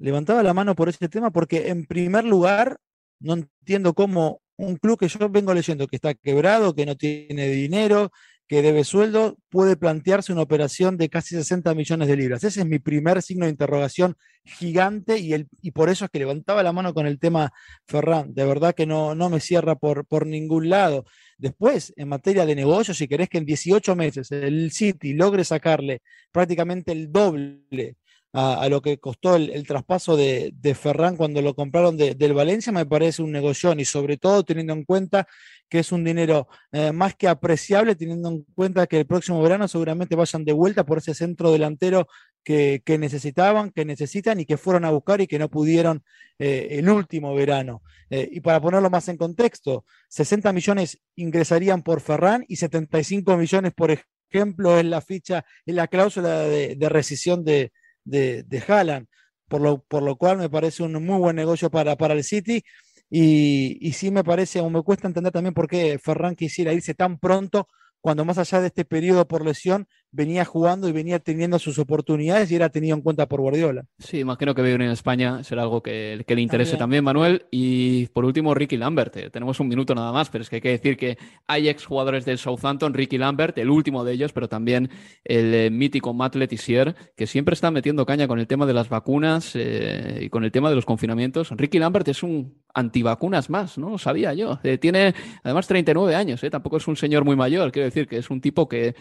[0.01, 2.77] Levantaba la mano por ese tema porque en primer lugar
[3.19, 7.47] no entiendo cómo un club que yo vengo leyendo que está quebrado, que no tiene
[7.49, 8.11] dinero,
[8.47, 12.43] que debe sueldo, puede plantearse una operación de casi 60 millones de libras.
[12.43, 16.19] Ese es mi primer signo de interrogación gigante y, el, y por eso es que
[16.19, 17.53] levantaba la mano con el tema
[17.87, 18.33] Ferran.
[18.33, 21.05] De verdad que no, no me cierra por, por ningún lado.
[21.37, 26.01] Después, en materia de negocio, si querés que en 18 meses el City logre sacarle
[26.31, 27.95] prácticamente el doble
[28.33, 33.21] a, lo que costó el, traspaso de, Ferran cuando lo compraron del Valencia, me parece
[33.21, 35.27] un negocio y sobre todo teniendo en cuenta
[35.67, 39.67] que es un dinero eh, más que apreciable, teniendo en cuenta que el próximo verano
[39.67, 42.07] seguramente vayan de vuelta por ese centro delantero
[42.43, 46.03] que, necesitaban, que necesitan y que fueron a buscar y que no pudieron
[46.39, 47.83] eh, el último verano.
[48.09, 53.73] Eh, y para ponerlo más en contexto, 60 millones ingresarían por Ferran y 75 millones,
[53.73, 53.97] por
[54.29, 57.71] ejemplo, en la ficha, en la cláusula de, rescisión de,
[58.03, 59.07] de, de Haaland,
[59.47, 62.63] por lo, por lo cual me parece un muy buen negocio para, para el City.
[63.09, 66.93] Y, y sí me parece, o me cuesta entender también por qué Ferran quisiera irse
[66.93, 67.67] tan pronto
[68.01, 72.51] cuando más allá de este periodo por lesión venía jugando y venía teniendo sus oportunidades
[72.51, 73.85] y era tenido en cuenta por Guardiola.
[73.97, 77.03] Sí, imagino que vivir en España será algo que, le interese también.
[77.03, 77.45] Manuel.
[77.51, 79.15] Y por último, Ricky Lambert.
[79.17, 82.25] Eh, tenemos un minuto nada más, pero es que hay que decir que hay exjugadores
[82.25, 84.89] del Southampton, Ricky Lambert, el último de ellos, pero también
[85.23, 88.89] el eh, mítico Matt Letizier, que siempre está metiendo caña con el tema de las
[88.89, 91.51] vacunas eh, y con el tema de los confinamientos.
[91.51, 93.97] Ricky Lambert es un antivacunas más, ¿no?
[93.97, 94.59] Sabía yo.
[94.79, 95.13] tiene
[95.43, 98.67] además 39 años, tampoco es un señor muy mayor, quiero decir que es un tipo
[98.67, 98.95] que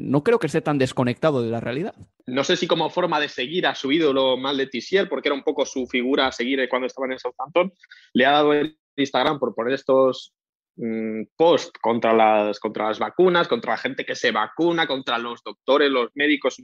[0.00, 1.94] no creo que esté tan desconectado de la realidad.
[2.26, 5.34] No sé si como forma de seguir a su ídolo mal de Tissier, porque era
[5.34, 7.72] un poco su figura a seguir cuando estaba en el Southampton,
[8.12, 10.34] le ha dado el Instagram por poner estos
[10.76, 15.42] mm, posts contra las, contra las vacunas, contra la gente que se vacuna, contra los
[15.42, 16.58] doctores, los médicos,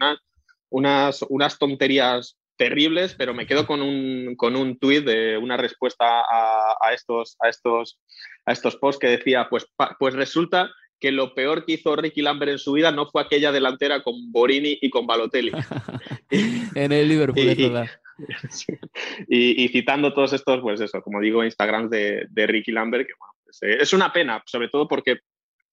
[0.70, 6.04] unas, unas tonterías terribles, pero me quedo con un, con un tuit de una respuesta
[6.20, 7.98] a, estos, a, estos,
[8.44, 9.66] a estos posts que decía, pues,
[9.98, 13.52] pues resulta que lo peor que hizo Ricky Lambert en su vida no fue aquella
[13.52, 15.52] delantera con Borini y con Balotelli.
[16.74, 17.88] en el Liverpool, y, es verdad.
[19.28, 23.62] Y, citando todos estos, pues eso, como digo, Instagrams de, de Ricky Lambert, que pues,
[23.62, 25.20] eh, es una pena, sobre todo porque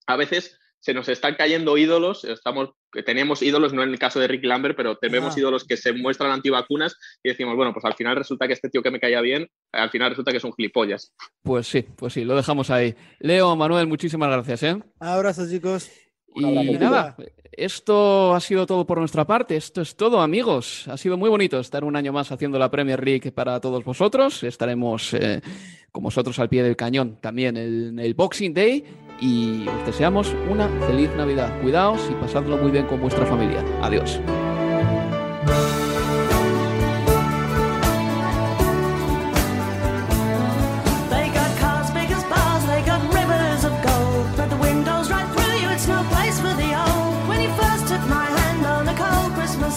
[0.06, 2.70] a veces se nos están cayendo ídolos, estamos,
[3.08, 6.30] tenemos ídolos, no en el caso de Rick Lambert, pero tenemos ídolos que se muestran
[6.30, 9.50] antivacunas y decimos, bueno, pues al final resulta que este tío que me caía bien,
[9.72, 11.12] al final resulta que es un gilipollas.
[11.42, 12.94] Pues sí, pues sí, lo dejamos ahí.
[13.18, 14.62] Leo, Manuel, muchísimas gracias.
[14.62, 14.80] ¿eh?
[15.00, 15.90] Abrazos, chicos.
[16.36, 17.16] Y nada,
[17.52, 19.56] esto ha sido todo por nuestra parte.
[19.56, 20.88] Esto es todo, amigos.
[20.88, 24.44] Ha sido muy bonito estar un año más haciendo la Premier League para todos vosotros.
[24.44, 25.42] Estaremos eh,
[25.92, 28.84] con vosotros al pie del cañón también en el Boxing Day
[29.22, 31.62] y os deseamos una feliz Navidad.
[31.62, 33.64] Cuidaos y pasadlo muy bien con vuestra familia.
[33.82, 34.20] Adiós.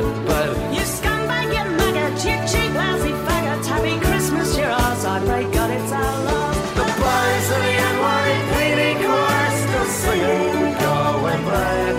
[0.00, 0.54] That bud.
[0.74, 3.66] You scumbag, you maggot, you cheap, lousy faggot.
[3.66, 5.04] Happy Christmas, you're ours.
[5.04, 6.56] I pray God it's our love.
[6.78, 10.94] The boys of the NYPD chorus still singing Go
[11.24, 11.98] Babe.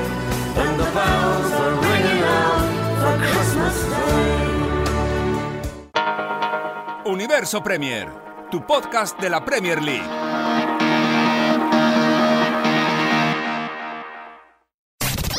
[0.64, 2.68] And the bells are ringing out
[3.02, 4.48] for Christmas Day.
[7.06, 8.08] Universo Premier,
[8.52, 10.29] tu podcast de la Premier League.